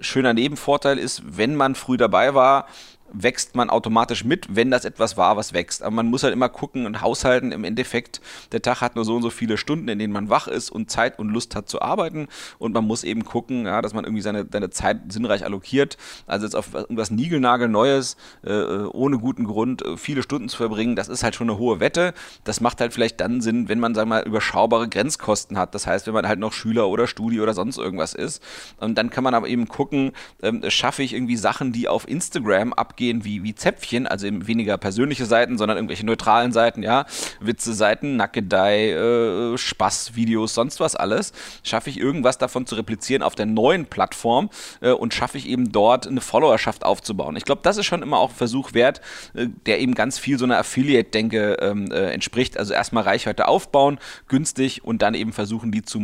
schöner 0.00 0.34
Nebenvorteil 0.34 0.98
ist, 0.98 1.22
wenn 1.24 1.54
man 1.54 1.74
früh 1.74 1.96
dabei 1.96 2.34
war, 2.34 2.66
wächst 3.12 3.54
man 3.54 3.70
automatisch 3.70 4.24
mit, 4.24 4.46
wenn 4.54 4.70
das 4.70 4.84
etwas 4.84 5.16
war, 5.16 5.36
was 5.36 5.52
wächst. 5.52 5.82
Aber 5.82 5.94
man 5.94 6.06
muss 6.06 6.22
halt 6.22 6.32
immer 6.32 6.48
gucken 6.48 6.86
und 6.86 7.00
haushalten. 7.00 7.52
Im 7.52 7.64
Endeffekt, 7.64 8.20
der 8.52 8.62
Tag 8.62 8.80
hat 8.80 8.96
nur 8.96 9.04
so 9.04 9.16
und 9.16 9.22
so 9.22 9.30
viele 9.30 9.56
Stunden, 9.56 9.88
in 9.88 9.98
denen 9.98 10.12
man 10.12 10.28
wach 10.28 10.48
ist 10.48 10.70
und 10.70 10.90
Zeit 10.90 11.18
und 11.18 11.30
Lust 11.30 11.56
hat 11.56 11.68
zu 11.68 11.80
arbeiten. 11.82 12.28
Und 12.58 12.72
man 12.74 12.84
muss 12.84 13.04
eben 13.04 13.24
gucken, 13.24 13.66
ja, 13.66 13.82
dass 13.82 13.94
man 13.94 14.04
irgendwie 14.04 14.22
seine, 14.22 14.46
seine 14.50 14.70
Zeit 14.70 15.12
sinnreich 15.12 15.44
allokiert. 15.44 15.96
Also 16.26 16.46
jetzt 16.46 16.54
auf 16.54 16.74
irgendwas 16.74 17.10
Niegelnagel-Neues, 17.10 18.16
äh, 18.44 18.52
ohne 18.52 19.18
guten 19.18 19.44
Grund, 19.44 19.82
äh, 19.82 19.96
viele 19.96 20.22
Stunden 20.22 20.48
zu 20.48 20.56
verbringen, 20.56 20.96
das 20.96 21.08
ist 21.08 21.22
halt 21.22 21.34
schon 21.34 21.50
eine 21.50 21.58
hohe 21.58 21.80
Wette. 21.80 22.14
Das 22.44 22.60
macht 22.60 22.80
halt 22.80 22.92
vielleicht 22.92 23.20
dann 23.20 23.40
Sinn, 23.40 23.68
wenn 23.68 23.80
man, 23.80 23.94
sagen 23.94 24.10
wir 24.10 24.16
mal, 24.16 24.26
überschaubare 24.26 24.88
Grenzkosten 24.88 25.58
hat. 25.58 25.74
Das 25.74 25.86
heißt, 25.86 26.06
wenn 26.06 26.14
man 26.14 26.28
halt 26.28 26.38
noch 26.38 26.52
Schüler 26.52 26.88
oder 26.88 27.06
Studi 27.06 27.40
oder 27.40 27.54
sonst 27.54 27.78
irgendwas 27.78 28.14
ist. 28.14 28.42
Und 28.78 28.96
dann 28.96 29.10
kann 29.10 29.24
man 29.24 29.34
aber 29.34 29.48
eben 29.48 29.68
gucken, 29.68 30.12
ähm, 30.42 30.62
schaffe 30.68 31.02
ich 31.02 31.14
irgendwie 31.14 31.36
Sachen, 31.36 31.72
die 31.72 31.88
auf 31.88 32.08
Instagram 32.08 32.72
abgehen 32.72 32.97
abgehen 32.98 33.24
wie, 33.24 33.44
wie 33.44 33.54
Zäpfchen, 33.54 34.08
also 34.08 34.26
eben 34.26 34.48
weniger 34.48 34.76
persönliche 34.76 35.24
Seiten, 35.24 35.56
sondern 35.56 35.78
irgendwelche 35.78 36.04
neutralen 36.04 36.50
Seiten, 36.50 36.82
ja, 36.82 37.06
Witze-Seiten, 37.40 38.16
Nackedei, 38.16 38.90
äh, 38.90 39.56
Spaß-Videos, 39.56 40.54
sonst 40.54 40.80
was 40.80 40.96
alles, 40.96 41.32
schaffe 41.62 41.90
ich 41.90 42.00
irgendwas 42.00 42.38
davon 42.38 42.66
zu 42.66 42.74
replizieren 42.74 43.22
auf 43.22 43.36
der 43.36 43.46
neuen 43.46 43.86
Plattform 43.86 44.50
äh, 44.80 44.90
und 44.90 45.14
schaffe 45.14 45.38
ich 45.38 45.48
eben 45.48 45.70
dort 45.70 46.08
eine 46.08 46.20
Followerschaft 46.20 46.84
aufzubauen. 46.84 47.36
Ich 47.36 47.44
glaube, 47.44 47.60
das 47.62 47.76
ist 47.76 47.86
schon 47.86 48.02
immer 48.02 48.18
auch 48.18 48.30
ein 48.30 48.36
Versuch 48.36 48.74
wert, 48.74 49.00
äh, 49.34 49.46
der 49.66 49.78
eben 49.78 49.94
ganz 49.94 50.18
viel 50.18 50.36
so 50.36 50.44
einer 50.44 50.58
Affiliate-Denke 50.58 51.58
ähm, 51.60 51.92
äh, 51.92 52.10
entspricht. 52.12 52.58
Also 52.58 52.74
erstmal 52.74 53.04
Reichweite 53.04 53.46
aufbauen, 53.46 54.00
günstig 54.26 54.82
und 54.82 55.02
dann 55.02 55.14
eben 55.14 55.32
versuchen, 55.32 55.70
die 55.70 55.82
zu 55.82 55.98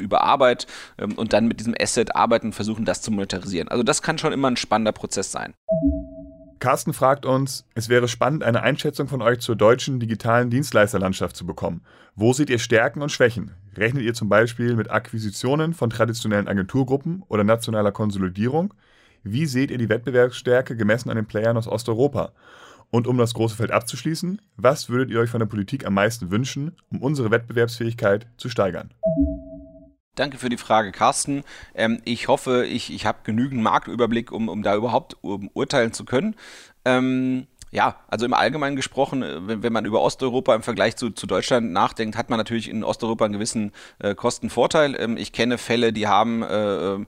über 0.00 0.22
Arbeit 0.22 0.66
ähm, 0.98 1.14
und 1.14 1.32
dann 1.32 1.48
mit 1.48 1.58
diesem 1.58 1.74
Asset 1.80 2.14
arbeiten 2.14 2.52
versuchen, 2.52 2.84
das 2.84 3.02
zu 3.02 3.10
monetarisieren. 3.10 3.68
Also 3.68 3.82
das 3.82 4.02
kann 4.02 4.18
schon 4.18 4.32
immer 4.32 4.48
ein 4.48 4.56
spannender 4.56 4.92
Prozess 4.92 5.32
sein. 5.32 5.54
Carsten 6.58 6.94
fragt 6.94 7.26
uns, 7.26 7.66
es 7.74 7.88
wäre 7.88 8.08
spannend, 8.08 8.42
eine 8.42 8.62
Einschätzung 8.62 9.08
von 9.08 9.20
euch 9.20 9.40
zur 9.40 9.56
deutschen 9.56 10.00
digitalen 10.00 10.48
Dienstleisterlandschaft 10.48 11.36
zu 11.36 11.44
bekommen. 11.44 11.82
Wo 12.14 12.32
seht 12.32 12.48
ihr 12.48 12.58
Stärken 12.58 13.02
und 13.02 13.12
Schwächen? 13.12 13.52
Rechnet 13.76 14.02
ihr 14.02 14.14
zum 14.14 14.30
Beispiel 14.30 14.74
mit 14.74 14.90
Akquisitionen 14.90 15.74
von 15.74 15.90
traditionellen 15.90 16.48
Agenturgruppen 16.48 17.22
oder 17.28 17.44
nationaler 17.44 17.92
Konsolidierung? 17.92 18.72
Wie 19.22 19.44
seht 19.44 19.70
ihr 19.70 19.78
die 19.78 19.90
Wettbewerbsstärke 19.90 20.76
gemessen 20.76 21.10
an 21.10 21.16
den 21.16 21.26
Playern 21.26 21.58
aus 21.58 21.68
Osteuropa? 21.68 22.32
Und 22.90 23.06
um 23.06 23.18
das 23.18 23.34
große 23.34 23.56
Feld 23.56 23.72
abzuschließen, 23.72 24.40
was 24.56 24.88
würdet 24.88 25.10
ihr 25.10 25.20
euch 25.20 25.30
von 25.30 25.40
der 25.40 25.46
Politik 25.46 25.84
am 25.84 25.94
meisten 25.94 26.30
wünschen, 26.30 26.76
um 26.90 27.02
unsere 27.02 27.30
Wettbewerbsfähigkeit 27.30 28.28
zu 28.38 28.48
steigern? 28.48 28.94
Danke 30.16 30.38
für 30.38 30.48
die 30.48 30.56
Frage, 30.56 30.92
Carsten. 30.92 31.44
Ähm, 31.74 32.00
ich 32.04 32.26
hoffe, 32.26 32.64
ich, 32.66 32.92
ich 32.92 33.04
habe 33.04 33.18
genügend 33.22 33.62
Marktüberblick, 33.62 34.32
um, 34.32 34.48
um 34.48 34.62
da 34.62 34.74
überhaupt 34.74 35.16
um, 35.20 35.50
urteilen 35.52 35.92
zu 35.92 36.06
können. 36.06 36.34
Ähm, 36.86 37.46
ja, 37.72 37.96
also 38.08 38.24
im 38.24 38.32
Allgemeinen 38.32 38.76
gesprochen, 38.76 39.22
äh, 39.22 39.48
wenn, 39.48 39.62
wenn 39.62 39.72
man 39.72 39.84
über 39.84 40.00
Osteuropa 40.00 40.54
im 40.54 40.62
Vergleich 40.62 40.96
zu, 40.96 41.10
zu 41.10 41.26
Deutschland 41.26 41.72
nachdenkt, 41.72 42.16
hat 42.16 42.30
man 42.30 42.38
natürlich 42.38 42.70
in 42.70 42.84
Osteuropa 42.84 43.24
einen 43.24 43.34
gewissen 43.34 43.72
äh, 43.98 44.14
Kostenvorteil. 44.14 44.96
Ähm, 44.98 45.16
ich 45.16 45.32
kenne 45.32 45.58
Fälle, 45.58 45.92
die 45.92 46.06
haben 46.06 46.42
äh, 46.42 46.94
äh, 46.94 47.04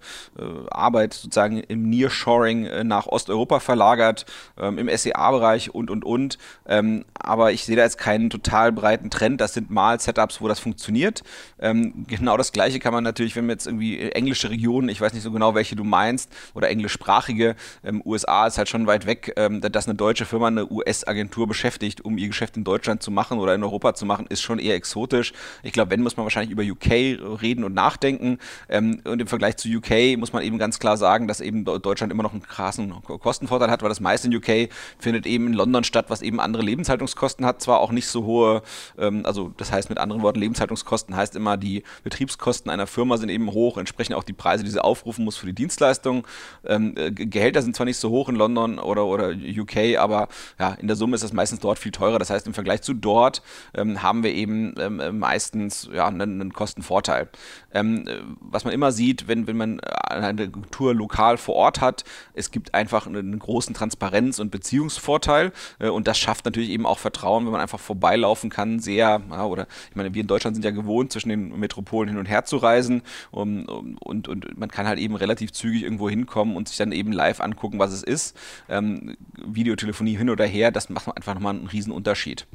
Arbeit 0.71 1.15
sozusagen 1.15 1.59
im 1.59 1.89
Nearshoring 1.89 2.67
äh, 2.67 2.85
nach 2.85 3.07
Osteuropa 3.07 3.61
verlagert, 3.61 4.27
ähm, 4.59 4.79
im 4.79 4.89
SEA-Bereich 4.95 5.75
und, 5.75 5.91
und, 5.91 6.05
und. 6.05 6.39
Ähm, 6.67 7.05
aber 7.15 7.53
ich 7.53 7.65
sehe 7.65 7.77
da 7.77 7.85
jetzt 7.85 7.99
keinen 7.99 8.29
total 8.29 8.73
breiten 8.73 9.11
Trend. 9.11 9.41
Das 9.41 9.55
sind 9.55 9.71
mal 9.71 10.01
Setups, 10.01 10.41
wo 10.41 10.49
das 10.49 10.59
funktioniert. 10.59 11.23
Ähm, 11.61 12.05
genau 12.09 12.37
das 12.37 12.51
Gleiche 12.51 12.81
kann 12.81 12.93
man 12.93 13.05
natürlich, 13.05 13.37
wenn 13.37 13.47
man 13.47 13.55
jetzt 13.55 13.67
irgendwie 13.67 14.11
englische 14.11 14.51
Regionen, 14.51 14.89
ich 14.89 15.01
weiß 15.01 15.13
nicht 15.13 15.23
so 15.23 15.31
genau, 15.31 15.55
welche 15.55 15.77
du 15.77 15.85
meinst, 15.85 16.33
oder 16.55 16.69
englischsprachige, 16.69 17.55
ähm, 17.85 18.03
USA 18.05 18.47
ist 18.47 18.59
halt 18.59 18.69
schon 18.69 18.89
weit 18.89 19.07
weg, 19.07 19.33
ähm, 19.37 19.61
dass 19.61 19.87
eine 19.87 19.95
deutsche 19.95 20.25
Firma 20.25 20.48
eine 20.49 20.71
US-Agentur 20.71 21.47
beschäftigt, 21.47 22.05
um 22.05 22.19
ihr 22.19 22.29
Geschäft 22.29 22.57
in 22.57 22.65
Deutschland 22.65 23.03
zu 23.03 23.11
machen 23.11 23.39
oder 23.39 23.55
in 23.55 23.63
Europa 23.63 23.95
zu 23.95 24.07
machen, 24.07 24.27
ist 24.29 24.43
schon 24.43 24.59
eher 24.59 24.75
exotisch. 24.75 25.33
Ich 25.63 25.73
glaube, 25.73 25.91
wenn, 25.91 26.03
muss 26.03 26.17
man 26.17 26.25
wahrscheinlich 26.25 26.51
über 26.51 26.63
UK 26.63 27.41
reden 27.43 27.65
und 27.65 27.75
nachdenken. 27.75 28.39
Ähm, 28.69 29.01
und 29.05 29.21
im 29.21 29.27
Vergleich 29.27 29.57
zu 29.57 29.69
UK 29.69 30.19
muss 30.19 30.33
man 30.33 30.43
eben 30.43 30.59
ganz 30.59 30.79
klar 30.79 30.97
sagen, 30.97 31.29
dass 31.29 31.41
eben 31.41 31.65
Deutschland 31.65 32.13
immer 32.13 32.23
noch 32.23 32.33
einen 32.33 32.43
krassen 32.43 32.93
Kostenvorteil 33.03 33.71
hat, 33.71 33.83
weil 33.83 33.89
das 33.89 34.01
meiste 34.01 34.29
in 34.29 34.37
UK 34.37 34.71
findet 34.99 35.27
eben 35.27 35.49
in 35.49 35.53
London 35.53 35.85
statt, 35.85 36.07
was 36.09 36.23
eben 36.23 36.41
andere 36.41 36.63
Lebenshaltungskosten 36.63 37.45
hat. 37.45 37.63
Zwar 37.63 37.81
auch 37.81 37.93
nicht 37.93 38.07
so 38.07 38.25
hohe, 38.25 38.63
ähm, 38.99 39.23
also 39.25 39.53
das 39.57 39.73
heißt 39.73 39.89
mit 39.89 39.99
anderen 39.99 40.23
Worten, 40.23 40.41
Lebenshaltungskosten 40.41 41.17
heißt 41.17 41.37
immer, 41.37 41.57
die 41.57 41.83
Betriebskosten 42.05 42.71
einer 42.71 42.87
Firma 42.87 43.17
sind 43.17 43.29
eben 43.29 43.51
hoch, 43.53 43.79
entsprechend 43.79 44.17
auch 44.17 44.25
die 44.25 44.33
Preise, 44.33 44.65
die 44.65 44.71
sie 44.71 44.83
aufrufen 44.83 45.25
muss 45.25 45.37
für 45.37 45.47
die 45.47 45.55
Dienstleistung. 45.55 46.27
Ähm, 46.65 46.95
äh, 46.97 47.11
Gehälter 47.11 47.63
sind 47.63 47.77
zwar 47.77 47.87
nicht 47.87 47.99
so 47.99 48.11
hoch 48.11 48.29
in 48.29 48.37
London 48.37 48.79
oder, 48.79 49.07
oder 49.07 49.31
UK, 49.31 49.99
aber 49.99 50.29
ja, 50.59 50.75
in 50.75 50.87
der 50.87 50.97
Summe 50.97 51.15
ist 51.15 51.25
das 51.25 51.33
meistens 51.33 51.61
dort 51.61 51.79
viel 51.79 51.93
teurer. 51.93 52.19
Das 52.19 52.31
heißt, 52.31 52.47
im 52.47 52.55
Vergleich 52.55 52.83
zu 52.83 52.95
dort 52.95 53.43
ähm, 53.75 54.03
haben 54.03 54.23
wir 54.23 54.33
eben 54.33 54.75
ähm, 54.79 55.19
meistens 55.19 55.89
ja, 55.93 56.07
einen, 56.07 56.41
einen 56.41 56.53
Kostenvorteil. 56.53 57.29
Ähm, 57.73 58.05
was 58.41 58.65
man 58.65 58.73
immer 58.73 58.93
sieht, 58.93 59.29
wenn, 59.29 59.47
wenn 59.47 59.57
man 59.57 59.81
eine 59.81 60.51
Tour 60.71 60.95
lokal 60.95 61.37
vor 61.37 61.55
Ort 61.55 61.81
hat, 61.81 62.05
es 62.35 62.51
gibt 62.51 62.75
einfach 62.75 63.07
einen 63.07 63.39
großen 63.39 63.75
Transparenz- 63.75 64.39
und 64.39 64.51
Beziehungsvorteil 64.51 65.53
äh, 65.79 65.89
und 65.89 66.09
das 66.09 66.19
schafft 66.19 66.45
natürlich 66.45 66.71
eben 66.71 66.87
auch 66.87 66.99
Vertrauen, 66.99 67.45
wenn 67.45 67.53
man 67.53 67.61
einfach 67.61 67.81
vorbeilaufen 67.81 68.51
kann, 68.51 68.81
sehr, 68.81 69.21
ja, 69.31 69.45
oder 69.45 69.67
ich 69.91 69.97
meine, 69.97 70.15
wir 70.15 70.23
in 70.23 70.27
Deutschland 70.27 70.57
sind 70.57 70.65
ja 70.65 70.71
gewohnt, 70.71 71.13
zwischen 71.13 71.29
den 71.29 71.59
Metropolen 71.59 72.09
hin 72.09 72.19
und 72.19 72.27
her 72.27 72.45
zu 72.45 72.57
reisen 72.57 73.03
um, 73.31 73.97
und, 74.01 74.29
und 74.29 74.59
man 74.59 74.71
kann 74.71 74.87
halt 74.87 74.99
eben 74.99 75.15
relativ 75.15 75.53
zügig 75.53 75.83
irgendwo 75.83 76.09
hinkommen 76.09 76.57
und 76.57 76.69
sich 76.69 76.77
dann 76.77 76.93
eben 76.93 77.13
live 77.13 77.41
angucken, 77.41 77.79
was 77.79 77.93
es 77.93 78.03
ist. 78.03 78.37
Ähm, 78.69 79.17
Videotelefonie 79.37 80.17
hin 80.17 80.28
oder 80.31 80.47
her, 80.47 80.71
das 80.71 80.89
macht 80.89 81.09
einfach 81.17 81.35
nochmal 81.35 81.55
einen 81.55 81.67
riesen 81.67 81.93
Unterschied. 81.93 82.47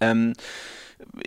Ähm, 0.00 0.34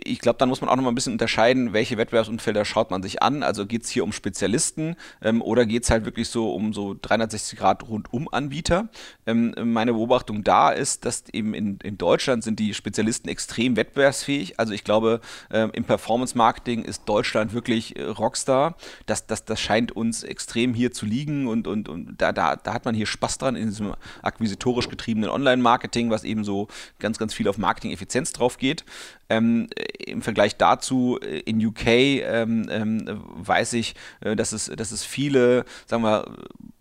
ich 0.04 0.20
glaube, 0.20 0.38
dann 0.38 0.48
muss 0.48 0.60
man 0.60 0.70
auch 0.70 0.76
noch 0.76 0.82
mal 0.82 0.90
ein 0.90 0.94
bisschen 0.94 1.12
unterscheiden, 1.12 1.72
welche 1.72 1.96
Wettbewerbsumfelder 1.96 2.64
schaut 2.64 2.90
man 2.90 3.02
sich 3.02 3.22
an. 3.22 3.42
Also 3.42 3.66
geht 3.66 3.84
es 3.84 3.90
hier 3.90 4.04
um 4.04 4.12
Spezialisten 4.12 4.96
ähm, 5.22 5.42
oder 5.42 5.66
geht 5.66 5.84
es 5.84 5.90
halt 5.90 6.04
wirklich 6.04 6.28
so 6.28 6.52
um 6.54 6.72
so 6.72 6.96
360 7.00 7.58
Grad 7.58 7.88
Rundum-Anbieter? 7.88 8.88
Ähm, 9.26 9.54
meine 9.64 9.92
Beobachtung 9.92 10.44
da 10.44 10.70
ist, 10.70 11.04
dass 11.04 11.24
eben 11.32 11.54
in, 11.54 11.78
in 11.82 11.98
Deutschland 11.98 12.44
sind 12.44 12.58
die 12.58 12.74
Spezialisten 12.74 13.28
extrem 13.28 13.76
wettbewerbsfähig. 13.76 14.58
Also 14.58 14.72
ich 14.72 14.84
glaube, 14.84 15.20
ähm, 15.50 15.70
im 15.72 15.84
Performance-Marketing 15.84 16.84
ist 16.84 17.04
Deutschland 17.06 17.52
wirklich 17.52 17.96
äh, 17.96 18.04
Rockstar. 18.04 18.76
Das, 19.06 19.26
das, 19.26 19.44
das 19.44 19.60
scheint 19.60 19.92
uns 19.92 20.22
extrem 20.22 20.74
hier 20.74 20.92
zu 20.92 21.06
liegen 21.06 21.46
und, 21.46 21.66
und, 21.66 21.88
und 21.88 22.16
da, 22.18 22.32
da, 22.32 22.56
da 22.56 22.74
hat 22.74 22.84
man 22.84 22.94
hier 22.94 23.06
Spaß 23.06 23.38
dran 23.38 23.56
in 23.56 23.68
diesem 23.68 23.94
akquisitorisch 24.22 24.88
getriebenen 24.88 25.30
Online-Marketing, 25.30 26.10
was 26.10 26.24
eben 26.24 26.44
so 26.44 26.68
ganz, 26.98 27.18
ganz 27.18 27.34
viel 27.34 27.48
auf 27.48 27.58
Marketing-Effizienz 27.58 28.32
drauf 28.32 28.58
geht. 28.58 28.84
Ähm, 29.30 29.68
Im 30.06 30.22
Vergleich 30.22 30.56
dazu 30.56 31.18
äh, 31.20 31.40
in 31.40 31.64
UK 31.64 31.86
ähm, 31.86 32.66
ähm, 32.70 33.22
weiß 33.34 33.74
ich, 33.74 33.94
äh, 34.20 34.36
dass, 34.36 34.52
es, 34.52 34.66
dass 34.66 34.90
es 34.90 35.04
viele, 35.04 35.64
sagen 35.86 36.02
wir, 36.02 36.24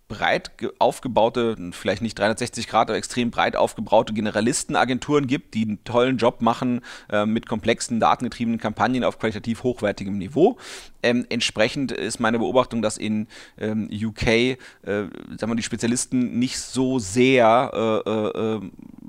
breit 0.07 0.51
aufgebaute, 0.79 1.55
vielleicht 1.71 2.01
nicht 2.01 2.17
360 2.17 2.67
Grad, 2.67 2.89
aber 2.89 2.97
extrem 2.97 3.29
breit 3.29 3.55
aufgebaute 3.55 4.13
Generalistenagenturen 4.13 5.27
gibt, 5.27 5.53
die 5.53 5.63
einen 5.63 5.83
tollen 5.83 6.17
Job 6.17 6.41
machen 6.41 6.81
äh, 7.11 7.25
mit 7.25 7.47
komplexen, 7.47 7.99
datengetriebenen 7.99 8.59
Kampagnen 8.59 9.03
auf 9.03 9.19
qualitativ 9.19 9.63
hochwertigem 9.63 10.17
Niveau. 10.17 10.57
Ähm, 11.03 11.25
entsprechend 11.29 11.91
ist 11.91 12.19
meine 12.19 12.39
Beobachtung, 12.39 12.81
dass 12.81 12.97
in 12.97 13.27
ähm, 13.57 13.89
UK 13.91 14.27
äh, 14.27 14.57
sagen 14.83 15.51
wir, 15.51 15.55
die 15.55 15.63
Spezialisten 15.63 16.39
nicht 16.39 16.57
so 16.57 16.99
sehr 16.99 18.03
äh, 18.05 18.09
äh, 18.09 18.55
äh 18.55 18.61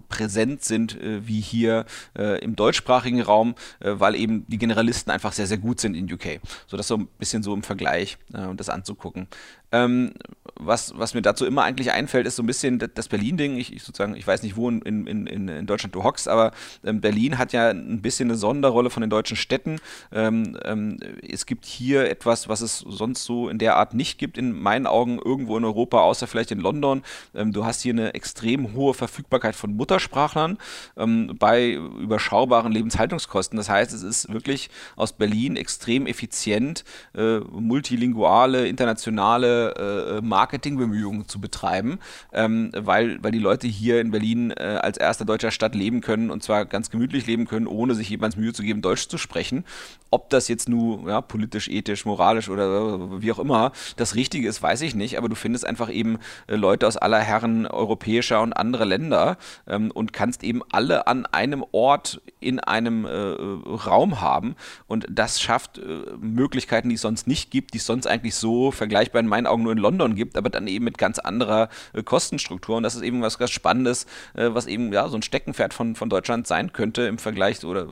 präsent 0.09 0.65
sind 0.65 1.01
äh, 1.01 1.27
wie 1.27 1.41
hier 1.41 1.85
äh, 2.17 2.43
im 2.43 2.57
deutschsprachigen 2.57 3.21
Raum, 3.23 3.55
weil 3.81 4.15
eben 4.15 4.47
die 4.49 4.59
Generalisten 4.59 5.13
einfach 5.13 5.33
sehr, 5.33 5.47
sehr 5.47 5.59
gut 5.59 5.81
sind 5.81 5.95
in 5.95 6.13
UK. 6.13 6.41
So 6.67 6.77
das 6.77 6.89
so 6.89 6.97
ein 6.97 7.09
bisschen 7.19 7.43
so 7.43 7.55
im 7.55 7.63
Vergleich, 7.63 8.19
das 8.29 8.69
anzugucken. 8.69 9.29
Ähm, 9.73 10.13
was, 10.61 10.99
was 10.99 11.15
mir 11.15 11.23
dazu 11.23 11.47
immer 11.47 11.63
eigentlich 11.63 11.93
einfällt, 11.93 12.27
ist 12.27 12.37
so 12.37 12.43
ein 12.43 12.47
bisschen 12.47 12.79
das 12.79 13.09
Berlin-Ding. 13.09 13.57
Ich, 13.57 13.73
ich, 13.73 13.83
ich 14.17 14.27
weiß 14.27 14.43
nicht, 14.43 14.57
wo 14.57 14.69
in, 14.69 14.83
in, 14.83 15.27
in, 15.27 15.49
in 15.49 15.67
Deutschland 15.67 15.95
du 15.95 16.03
hockst, 16.03 16.29
aber 16.29 16.53
ähm, 16.85 17.01
Berlin 17.01 17.39
hat 17.39 17.53
ja 17.53 17.71
ein 17.71 18.03
bisschen 18.03 18.29
eine 18.29 18.37
Sonderrolle 18.37 18.91
von 18.91 19.01
den 19.03 19.11
deutschen 19.11 19.37
Städten. 19.37 19.79
Ähm, 20.13 20.59
ähm, 20.65 20.99
es 21.27 21.47
gibt 21.47 21.65
hier 21.65 22.11
etwas, 22.11 22.49
was 22.49 22.61
es 22.61 22.79
sonst 22.79 23.25
so 23.25 23.49
in 23.49 23.59
der 23.59 23.77
Art 23.77 23.95
nicht 23.95 24.19
gibt, 24.19 24.37
in 24.37 24.53
meinen 24.53 24.87
Augen 24.87 25.21
irgendwo 25.25 25.57
in 25.57 25.65
Europa, 25.65 26.01
außer 26.01 26.27
vielleicht 26.27 26.51
in 26.51 26.61
London. 26.61 27.03
Ähm, 27.35 27.53
du 27.53 27.65
hast 27.65 27.83
hier 27.83 27.93
eine 27.93 28.15
extrem 28.15 28.75
hohe 28.75 28.95
Verfügbarkeit 28.95 29.55
von 29.55 29.77
Muttersprachlern 29.77 30.59
ähm, 30.97 31.37
bei 31.39 31.73
überschaubaren 31.75 32.73
Lebenshaltungskosten. 32.73 33.57
Das 33.57 33.69
heißt, 33.69 33.93
es 33.93 34.03
ist 34.03 34.33
wirklich 34.33 34.71
aus 34.97 35.13
Berlin 35.13 35.57
extrem 35.57 36.07
effizient, 36.07 36.85
äh, 37.15 37.39
multilinguale, 37.39 38.67
internationale 38.67 39.58
äh, 39.59 40.21
Marketingbemühungen 40.23 41.29
zu 41.29 41.41
betreiben, 41.41 41.99
ähm, 42.33 42.71
weil, 42.75 43.23
weil 43.23 43.33
die 43.33 43.39
Leute 43.39 43.67
hier 43.67 44.01
in 44.01 44.11
Berlin 44.11 44.51
äh, 44.51 44.79
als 44.83 44.99
erster 44.99 45.25
deutscher 45.25 45.51
Stadt 45.51 45.75
leben 45.75 46.01
können 46.01 46.31
und 46.31 46.43
zwar 46.43 46.65
ganz 46.65 46.91
gemütlich 46.91 47.27
leben 47.27 47.47
können, 47.47 47.67
ohne 47.67 47.95
sich 47.95 48.09
jemands 48.09 48.37
Mühe 48.37 48.53
zu 48.53 48.63
geben, 48.63 48.83
Deutsch 48.83 49.09
zu 49.09 49.19
sprechen. 49.19 49.65
Ob 50.11 50.31
das 50.31 50.49
jetzt 50.49 50.69
nur 50.69 51.09
ja, 51.09 51.21
politisch, 51.21 51.69
ethisch, 51.69 52.07
moralisch 52.07 52.49
oder 52.49 53.21
wie 53.21 53.31
auch 53.31 53.39
immer 53.39 53.73
das 53.97 54.15
Richtige 54.15 54.49
ist, 54.49 54.63
weiß 54.63 54.81
ich 54.83 54.95
nicht, 54.95 55.19
aber 55.19 55.29
du 55.29 55.35
findest 55.35 55.67
einfach 55.67 55.91
eben 55.91 56.19
äh, 56.47 56.57
Leute 56.57 56.87
aus 56.87 56.97
aller 56.97 57.21
Herren 57.21 57.67
europäischer 57.67 58.41
und 58.41 58.53
anderer 58.55 58.87
Länder 58.87 59.37
ähm, 59.67 59.91
und 59.91 60.13
kannst 60.13 60.45
eben 60.45 60.63
alle 60.71 61.07
an 61.07 61.27
einem 61.27 61.65
Ort 61.73 62.21
in 62.41 62.61
einem 62.61 63.05
äh, 63.05 63.09
Raum 63.09 64.21
haben 64.21 64.57
und 64.87 65.07
das 65.11 65.41
schafft 65.41 65.79
äh, 65.79 65.83
Möglichkeiten, 66.21 66.89
die 66.89 66.95
es 66.95 67.03
sonst 67.03 67.27
nicht 67.27 67.51
gibt, 67.51 67.75
die 67.75 67.79
es 67.79 67.87
sonst 67.87 68.07
eigentlich 68.07 68.35
so 68.35 68.71
vergleichbar 68.71 69.21
in 69.21 69.27
meinen 69.27 69.47
Augen 69.51 69.63
nur 69.63 69.73
in 69.73 69.79
London 69.79 70.15
gibt, 70.15 70.37
aber 70.37 70.51
dann 70.51 70.67
eben 70.67 70.85
mit 70.85 70.99
ganz 70.99 71.19
anderer 71.19 71.69
äh, 71.93 72.03
Kostenstruktur. 72.03 72.77
Und 72.77 72.83
das 72.83 72.95
ist 72.95 73.03
eben 73.03 73.23
was 73.23 73.39
ganz 73.39 73.51
Spannendes, 73.51 74.07
äh, 74.35 74.51
was 74.53 74.67
eben 74.67 74.93
ja 74.93 75.09
so 75.09 75.17
ein 75.17 75.23
Steckenpferd 75.23 75.75
von, 75.75 75.95
von 75.95 76.09
Deutschland 76.09 76.47
sein 76.47 76.73
könnte 76.73 77.03
im 77.03 77.19
Vergleich 77.19 77.65
oder 77.65 77.89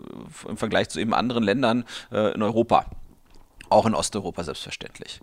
im 0.49 0.57
Vergleich 0.57 0.88
zu 0.88 1.01
eben 1.01 1.14
anderen 1.14 1.42
Ländern 1.42 1.85
äh, 2.12 2.35
in 2.35 2.42
Europa. 2.42 2.87
Auch 3.68 3.87
in 3.87 3.94
Osteuropa 3.94 4.44
selbstverständlich. 4.44 5.20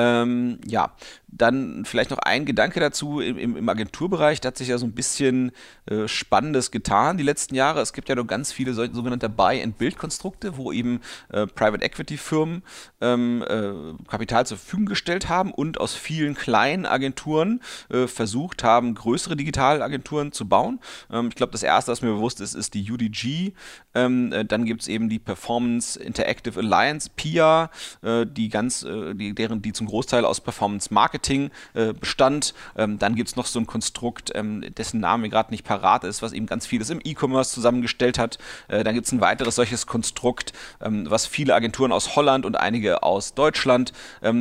Ähm, 0.00 0.58
ja, 0.66 0.94
dann 1.26 1.84
vielleicht 1.84 2.10
noch 2.10 2.18
ein 2.18 2.46
Gedanke 2.46 2.80
dazu 2.80 3.20
im, 3.20 3.56
im, 3.56 3.68
Agenturbereich. 3.68 4.40
Da 4.40 4.48
hat 4.48 4.56
sich 4.56 4.68
ja 4.68 4.78
so 4.78 4.86
ein 4.86 4.92
bisschen 4.92 5.52
äh, 5.86 6.08
Spannendes 6.08 6.70
getan 6.70 7.18
die 7.18 7.22
letzten 7.22 7.54
Jahre. 7.54 7.80
Es 7.80 7.92
gibt 7.92 8.08
ja 8.08 8.14
noch 8.14 8.26
ganz 8.26 8.50
viele 8.50 8.72
so, 8.72 8.90
sogenannte 8.92 9.28
Buy-and-Build-Konstrukte, 9.28 10.56
wo 10.56 10.72
eben 10.72 11.00
äh, 11.30 11.46
Private 11.46 11.84
Equity-Firmen 11.84 12.62
ähm, 13.00 13.44
äh, 13.46 14.08
Kapital 14.08 14.46
zur 14.46 14.56
Verfügung 14.56 14.86
gestellt 14.86 15.28
haben 15.28 15.52
und 15.52 15.78
aus 15.78 15.94
vielen 15.94 16.34
kleinen 16.34 16.86
Agenturen 16.86 17.60
äh, 17.90 18.06
versucht 18.06 18.64
haben, 18.64 18.94
größere 18.94 19.36
Digitalagenturen 19.36 20.32
zu 20.32 20.48
bauen. 20.48 20.80
Ähm, 21.12 21.28
ich 21.28 21.34
glaube, 21.34 21.52
das 21.52 21.62
erste, 21.62 21.92
was 21.92 22.00
mir 22.00 22.12
bewusst 22.12 22.40
ist, 22.40 22.54
ist 22.54 22.74
die 22.74 22.90
UDG. 22.90 23.52
Ähm, 23.94 24.32
äh, 24.32 24.44
dann 24.44 24.64
gibt 24.64 24.82
es 24.82 24.88
eben 24.88 25.08
die 25.08 25.18
Performance 25.18 26.00
Interactive 26.00 26.58
Alliance, 26.58 27.10
PIA, 27.14 27.70
äh, 28.02 28.26
die 28.26 28.48
ganz, 28.48 28.80
die, 28.80 29.34
deren, 29.34 29.62
die 29.62 29.72
zum 29.72 29.86
Großteil 29.86 30.24
aus 30.24 30.40
Performance 30.40 30.92
Marketing 30.92 31.50
äh, 31.74 31.92
bestand. 31.92 32.54
Ähm, 32.76 32.98
dann 32.98 33.14
gibt 33.14 33.28
es 33.28 33.36
noch 33.36 33.46
so 33.46 33.58
ein 33.58 33.66
Konstrukt, 33.66 34.32
ähm, 34.34 34.64
dessen 34.76 35.00
Name 35.00 35.28
gerade 35.28 35.50
nicht 35.50 35.64
parat 35.64 36.04
ist, 36.04 36.22
was 36.22 36.32
eben 36.32 36.46
ganz 36.46 36.66
vieles 36.66 36.90
im 36.90 37.00
E-Commerce 37.02 37.52
zusammengestellt 37.52 38.18
hat. 38.18 38.38
Äh, 38.68 38.84
dann 38.84 38.94
gibt 38.94 39.06
es 39.06 39.12
ein 39.12 39.20
weiteres 39.20 39.54
solches 39.54 39.86
Konstrukt, 39.86 40.52
ähm, 40.80 41.08
was 41.08 41.26
viele 41.26 41.54
Agenturen 41.54 41.92
aus 41.92 42.16
Holland 42.16 42.46
und 42.46 42.56
einige 42.56 43.02
aus 43.02 43.34
Deutschland 43.34 43.92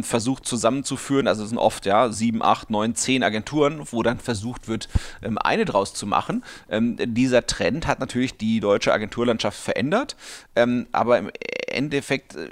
versucht 0.01 0.45
zusammenzuführen. 0.45 1.27
Also 1.27 1.43
es 1.43 1.49
sind 1.49 1.57
oft 1.57 1.85
ja 1.85 2.11
sieben, 2.11 2.41
acht, 2.41 2.69
neun, 2.69 2.95
zehn 2.95 3.23
Agenturen, 3.23 3.81
wo 3.91 4.03
dann 4.03 4.19
versucht 4.19 4.67
wird, 4.67 4.89
eine 5.21 5.65
draus 5.65 5.93
zu 5.93 6.05
machen. 6.05 6.43
Dieser 6.69 7.45
Trend 7.45 7.87
hat 7.87 7.99
natürlich 7.99 8.37
die 8.37 8.59
deutsche 8.59 8.93
Agenturlandschaft 8.93 9.57
verändert, 9.59 10.15
aber 10.91 11.17
im 11.17 11.31
Endeffekt, 11.69 12.35
äh, 12.35 12.49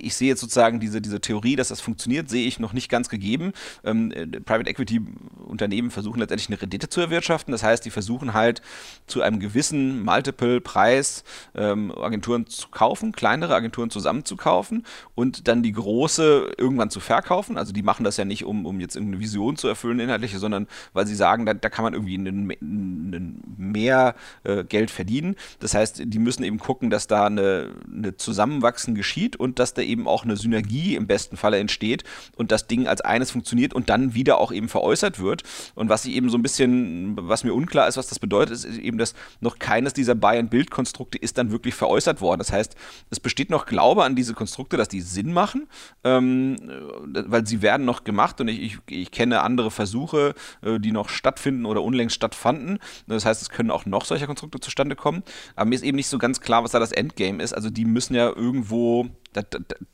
ich 0.00 0.14
sehe 0.14 0.28
jetzt 0.28 0.40
sozusagen 0.40 0.80
diese, 0.80 1.00
diese 1.00 1.20
Theorie, 1.20 1.56
dass 1.56 1.68
das 1.68 1.80
funktioniert, 1.80 2.30
sehe 2.30 2.46
ich 2.46 2.58
noch 2.58 2.72
nicht 2.72 2.88
ganz 2.88 3.08
gegeben. 3.08 3.52
Ähm, 3.84 4.12
äh, 4.12 4.26
Private 4.26 4.70
Equity 4.70 5.00
Unternehmen 5.46 5.90
versuchen 5.90 6.20
letztendlich 6.20 6.48
eine 6.48 6.60
Rendite 6.60 6.88
zu 6.88 7.00
erwirtschaften. 7.00 7.52
Das 7.52 7.62
heißt, 7.62 7.84
die 7.84 7.90
versuchen 7.90 8.34
halt 8.34 8.62
zu 9.06 9.22
einem 9.22 9.40
gewissen 9.40 10.02
Multiple-Preis 10.02 11.24
ähm, 11.54 11.92
Agenturen 11.96 12.46
zu 12.46 12.68
kaufen, 12.68 13.12
kleinere 13.12 13.54
Agenturen 13.54 13.90
zusammenzukaufen 13.90 14.84
und 15.14 15.48
dann 15.48 15.62
die 15.62 15.72
große 15.72 16.52
irgendwann 16.56 16.90
zu 16.90 17.00
verkaufen. 17.00 17.56
Also 17.56 17.72
die 17.72 17.82
machen 17.82 18.04
das 18.04 18.16
ja 18.16 18.24
nicht, 18.24 18.44
um, 18.44 18.66
um 18.66 18.80
jetzt 18.80 18.96
irgendeine 18.96 19.22
Vision 19.22 19.56
zu 19.56 19.68
erfüllen, 19.68 20.00
inhaltliche, 20.00 20.38
sondern 20.38 20.66
weil 20.92 21.06
sie 21.06 21.14
sagen, 21.14 21.46
da, 21.46 21.54
da 21.54 21.68
kann 21.70 21.82
man 21.82 21.94
irgendwie 21.94 22.18
einen, 22.18 22.50
einen 22.60 23.56
mehr 23.56 24.14
äh, 24.44 24.64
Geld 24.64 24.90
verdienen. 24.90 25.36
Das 25.60 25.74
heißt, 25.74 26.02
die 26.04 26.18
müssen 26.18 26.44
eben 26.44 26.58
gucken, 26.58 26.90
dass 26.90 27.06
da 27.06 27.26
eine, 27.26 27.70
eine 27.92 28.16
Zusammenwachsen 28.58 28.94
geschieht 28.94 29.36
und 29.36 29.58
dass 29.58 29.74
da 29.74 29.82
eben 29.82 30.06
auch 30.06 30.24
eine 30.24 30.36
Synergie 30.36 30.96
im 30.96 31.06
besten 31.06 31.36
Falle 31.36 31.58
entsteht 31.58 32.04
und 32.36 32.52
das 32.52 32.66
Ding 32.66 32.86
als 32.86 33.00
eines 33.00 33.30
funktioniert 33.30 33.74
und 33.74 33.88
dann 33.88 34.14
wieder 34.14 34.38
auch 34.38 34.52
eben 34.52 34.68
veräußert 34.68 35.20
wird. 35.20 35.42
Und 35.74 35.88
was 35.88 36.04
ich 36.04 36.14
eben 36.14 36.30
so 36.30 36.38
ein 36.38 36.42
bisschen, 36.42 37.16
was 37.16 37.44
mir 37.44 37.54
unklar 37.54 37.88
ist, 37.88 37.96
was 37.96 38.08
das 38.08 38.18
bedeutet, 38.18 38.54
ist 38.54 38.78
eben, 38.78 38.98
dass 38.98 39.14
noch 39.40 39.58
keines 39.58 39.92
dieser 39.92 40.14
Buy-and-Build-Konstrukte 40.14 41.18
ist 41.18 41.38
dann 41.38 41.50
wirklich 41.50 41.74
veräußert 41.74 42.20
worden. 42.20 42.38
Das 42.38 42.52
heißt, 42.52 42.74
es 43.10 43.20
besteht 43.20 43.50
noch 43.50 43.66
Glaube 43.66 44.04
an 44.04 44.16
diese 44.16 44.34
Konstrukte, 44.34 44.76
dass 44.76 44.88
die 44.88 45.00
Sinn 45.00 45.32
machen, 45.32 45.68
ähm, 46.04 46.56
weil 47.04 47.46
sie 47.46 47.62
werden 47.62 47.86
noch 47.86 48.04
gemacht 48.04 48.40
und 48.40 48.48
ich, 48.48 48.60
ich, 48.60 48.78
ich 48.88 49.10
kenne 49.10 49.42
andere 49.42 49.70
Versuche, 49.70 50.34
äh, 50.62 50.78
die 50.78 50.92
noch 50.92 51.08
stattfinden 51.08 51.66
oder 51.66 51.82
unlängst 51.82 52.16
stattfanden. 52.16 52.78
Das 53.06 53.24
heißt, 53.24 53.42
es 53.42 53.50
können 53.50 53.70
auch 53.70 53.86
noch 53.86 54.04
solche 54.04 54.26
Konstrukte 54.26 54.60
zustande 54.60 54.96
kommen. 54.96 55.22
Aber 55.56 55.68
mir 55.68 55.74
ist 55.74 55.84
eben 55.84 55.96
nicht 55.96 56.08
so 56.08 56.18
ganz 56.18 56.40
klar, 56.40 56.64
was 56.64 56.72
da 56.72 56.78
das 56.78 56.92
Endgame 56.92 57.42
ist. 57.42 57.52
Also 57.52 57.70
die 57.70 57.84
müssen 57.84 58.14
ja 58.14 58.28
irgendwo 58.48 59.06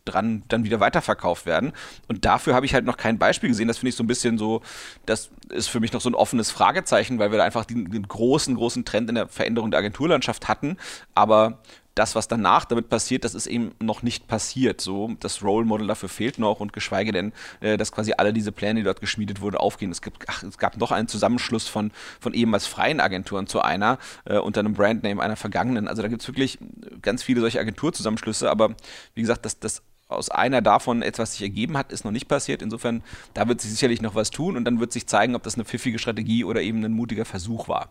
dran 0.05 0.45
dann 0.49 0.65
wieder 0.65 0.81
weiterverkauft 0.81 1.45
werden. 1.45 1.73
Und 2.09 2.25
dafür 2.25 2.55
habe 2.55 2.65
ich 2.67 2.73
halt 2.73 2.85
noch 2.85 2.97
kein 2.97 3.19
Beispiel 3.19 3.51
gesehen. 3.51 3.69
Das 3.69 3.79
finde 3.79 3.91
ich 3.91 3.97
so 3.97 4.05
ein 4.05 4.07
bisschen 4.07 4.39
so, 4.39 4.63
das 5.07 5.31
ist 5.51 5.69
für 5.69 5.81
mich 5.81 5.93
noch 5.93 6.01
so 6.01 6.09
ein 6.09 6.15
offenes 6.15 6.51
Fragezeichen, 6.51 7.19
weil 7.19 7.31
wir 7.31 7.39
da 7.39 7.45
einfach 7.45 7.65
den, 7.65 7.91
den 7.91 8.07
großen, 8.07 8.55
großen 8.55 8.85
Trend 8.85 9.09
in 9.09 9.17
der 9.17 9.29
Veränderung 9.29 9.71
der 9.71 9.81
Agenturlandschaft 9.81 10.49
hatten. 10.49 10.79
Aber 11.15 11.59
das, 11.95 12.15
was 12.15 12.29
danach 12.29 12.65
damit 12.65 12.89
passiert, 12.89 13.25
das 13.25 13.35
ist 13.35 13.47
eben 13.47 13.73
noch 13.81 14.03
nicht 14.03 14.27
passiert. 14.27 14.81
So, 14.81 15.13
das 15.21 15.43
Role 15.43 15.65
Model 15.65 15.87
dafür 15.87 16.09
fehlt 16.09 16.39
noch 16.39 16.61
und 16.61 16.73
geschweige 16.73 17.13
denn, 17.13 17.33
äh, 17.61 17.77
dass 17.77 17.93
quasi 17.93 18.15
alle 18.17 18.33
diese 18.33 18.53
Pläne, 18.53 18.81
die 18.81 18.85
dort 18.85 19.01
geschmiedet 19.01 19.41
wurden, 19.41 19.57
aufgehen. 19.57 19.91
Es, 19.91 20.03
gibt, 20.03 20.25
ach, 20.27 20.43
es 20.43 20.59
gab 20.59 20.77
noch 20.77 20.91
einen 20.91 21.09
Zusammenschluss 21.09 21.69
von, 21.69 21.93
von 22.21 22.35
ehemals 22.35 22.67
freien 22.67 23.01
Agenturen 23.01 23.47
zu 23.47 23.61
einer 23.61 23.99
äh, 24.25 24.39
unter 24.39 24.61
einem 24.61 24.75
Brandname 24.75 25.23
einer 25.23 25.37
vergangenen. 25.37 25.89
Also 25.89 26.03
da 26.03 26.09
gibt 26.09 26.23
es 26.23 26.29
wirklich 26.29 26.59
ganz 27.01 27.23
viele 27.23 27.41
solche 27.41 27.61
Agenturzusammenschlüsse, 27.61 28.51
aber 28.51 28.75
wie 29.15 29.21
gesagt, 29.21 29.45
das, 29.45 29.61
das 29.61 29.83
aus 30.09 30.31
einer 30.31 30.61
davon 30.63 31.03
etwas 31.03 31.33
sich 31.33 31.43
ergeben 31.43 31.77
hat, 31.77 31.93
ist 31.93 32.05
noch 32.05 32.13
nicht 32.13 32.29
passiert. 32.29 32.63
Insofern, 32.63 33.03
da 33.33 33.49
wird 33.49 33.61
sich 33.61 33.71
sicherlich 33.71 34.03
noch 34.03 34.15
was 34.15 34.31
tun 34.31 34.57
und 34.57 34.65
dann 34.65 34.81
wird 34.81 34.93
sich 34.93 35.07
zeigen, 35.07 35.35
ob 35.35 35.43
das 35.43 35.55
eine 35.55 35.65
pfiffige 35.65 35.99
Strategie 35.99 36.45
oder 36.45 36.61
eben 36.61 36.85
ein 36.85 36.93
mutiger 36.93 37.25
Versuch 37.25 37.69
war. 37.69 37.89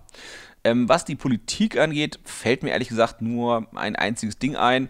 Ähm, 0.64 0.88
was 0.88 1.06
die 1.06 1.16
Politik 1.16 1.78
angeht, 1.78 2.20
fällt 2.24 2.64
mir 2.64 2.72
ehrlich 2.72 2.90
gesagt 2.90 3.22
nur 3.22 3.68
ein 3.76 3.96
einziges 3.96 4.38
Ding 4.38 4.56
ein. 4.56 4.90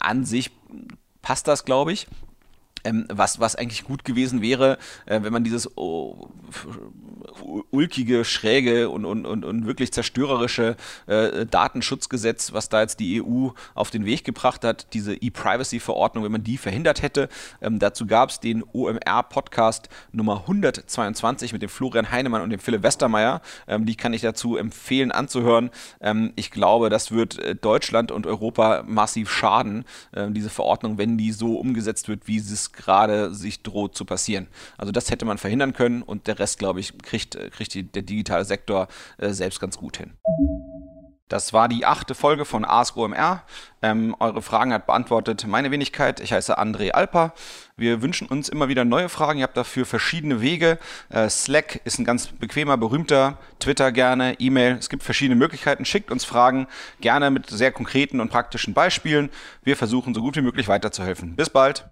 An 0.00 0.24
sich 0.24 0.50
passt 1.22 1.46
das, 1.48 1.64
glaube 1.64 1.92
ich. 1.92 2.06
Ähm, 2.86 3.06
was, 3.08 3.40
was 3.40 3.56
eigentlich 3.56 3.84
gut 3.84 4.04
gewesen 4.04 4.42
wäre, 4.42 4.78
äh, 5.06 5.20
wenn 5.22 5.32
man 5.32 5.42
dieses 5.42 5.76
oh, 5.76 6.28
ulkige, 7.70 8.24
schräge 8.24 8.88
und, 8.88 9.04
und, 9.04 9.26
und, 9.26 9.44
und 9.44 9.66
wirklich 9.66 9.92
zerstörerische 9.92 10.76
äh, 11.06 11.46
Datenschutzgesetz, 11.46 12.52
was 12.52 12.68
da 12.68 12.80
jetzt 12.80 13.00
die 13.00 13.22
EU 13.22 13.48
auf 13.74 13.90
den 13.90 14.04
Weg 14.04 14.24
gebracht 14.24 14.64
hat, 14.64 14.92
diese 14.92 15.14
E-Privacy-Verordnung, 15.14 16.24
wenn 16.24 16.32
man 16.32 16.44
die 16.44 16.58
verhindert 16.58 17.02
hätte. 17.02 17.28
Ähm, 17.60 17.78
dazu 17.78 18.06
gab 18.06 18.30
es 18.30 18.40
den 18.40 18.62
OMR-Podcast 18.72 19.88
Nummer 20.12 20.42
122 20.42 21.52
mit 21.52 21.62
dem 21.62 21.68
Florian 21.68 22.10
Heinemann 22.10 22.42
und 22.42 22.50
dem 22.50 22.60
Philipp 22.60 22.82
Westermeier. 22.82 23.40
Ähm, 23.66 23.86
die 23.86 23.96
kann 23.96 24.12
ich 24.12 24.22
dazu 24.22 24.56
empfehlen 24.56 25.12
anzuhören. 25.12 25.70
Ähm, 26.00 26.32
ich 26.36 26.50
glaube, 26.50 26.88
das 26.90 27.10
wird 27.10 27.38
äh, 27.38 27.54
Deutschland 27.54 28.12
und 28.12 28.26
Europa 28.26 28.84
massiv 28.86 29.30
schaden, 29.30 29.84
äh, 30.12 30.30
diese 30.30 30.50
Verordnung, 30.50 30.98
wenn 30.98 31.18
die 31.18 31.32
so 31.32 31.56
umgesetzt 31.56 32.08
wird, 32.08 32.26
wie 32.28 32.38
sie 32.38 32.54
es 32.54 32.72
gerade 32.76 33.34
sich 33.34 33.62
droht 33.62 33.96
zu 33.96 34.04
passieren. 34.04 34.46
Also 34.78 34.92
das 34.92 35.10
hätte 35.10 35.24
man 35.24 35.38
verhindern 35.38 35.72
können 35.72 36.02
und 36.02 36.26
der 36.26 36.38
Rest, 36.38 36.58
glaube 36.58 36.80
ich, 36.80 36.96
kriegt, 36.98 37.38
kriegt 37.52 37.74
die, 37.74 37.82
der 37.84 38.02
digitale 38.02 38.44
Sektor 38.44 38.88
äh, 39.18 39.30
selbst 39.30 39.60
ganz 39.60 39.78
gut 39.78 39.96
hin. 39.96 40.12
Das 41.28 41.52
war 41.52 41.68
die 41.68 41.84
achte 41.84 42.14
Folge 42.14 42.44
von 42.44 42.64
Ask 42.64 42.96
OMR. 42.96 43.42
Ähm, 43.82 44.14
eure 44.20 44.42
Fragen 44.42 44.72
hat 44.72 44.86
beantwortet 44.86 45.44
meine 45.46 45.72
Wenigkeit. 45.72 46.20
Ich 46.20 46.32
heiße 46.32 46.56
André 46.56 46.92
Alper. 46.92 47.32
Wir 47.76 48.00
wünschen 48.00 48.28
uns 48.28 48.48
immer 48.48 48.68
wieder 48.68 48.84
neue 48.84 49.08
Fragen. 49.08 49.40
Ihr 49.40 49.42
habt 49.42 49.56
dafür 49.56 49.86
verschiedene 49.86 50.40
Wege. 50.40 50.78
Äh, 51.08 51.28
Slack 51.28 51.80
ist 51.84 51.98
ein 51.98 52.04
ganz 52.04 52.28
bequemer, 52.28 52.76
berühmter. 52.76 53.38
Twitter 53.58 53.90
gerne, 53.90 54.38
E-Mail. 54.38 54.76
Es 54.78 54.88
gibt 54.88 55.02
verschiedene 55.02 55.34
Möglichkeiten. 55.34 55.84
Schickt 55.84 56.12
uns 56.12 56.24
Fragen 56.24 56.68
gerne 57.00 57.30
mit 57.30 57.50
sehr 57.50 57.72
konkreten 57.72 58.20
und 58.20 58.30
praktischen 58.30 58.72
Beispielen. 58.72 59.30
Wir 59.64 59.76
versuchen 59.76 60.14
so 60.14 60.20
gut 60.20 60.36
wie 60.36 60.42
möglich 60.42 60.68
weiterzuhelfen. 60.68 61.34
Bis 61.34 61.50
bald. 61.50 61.86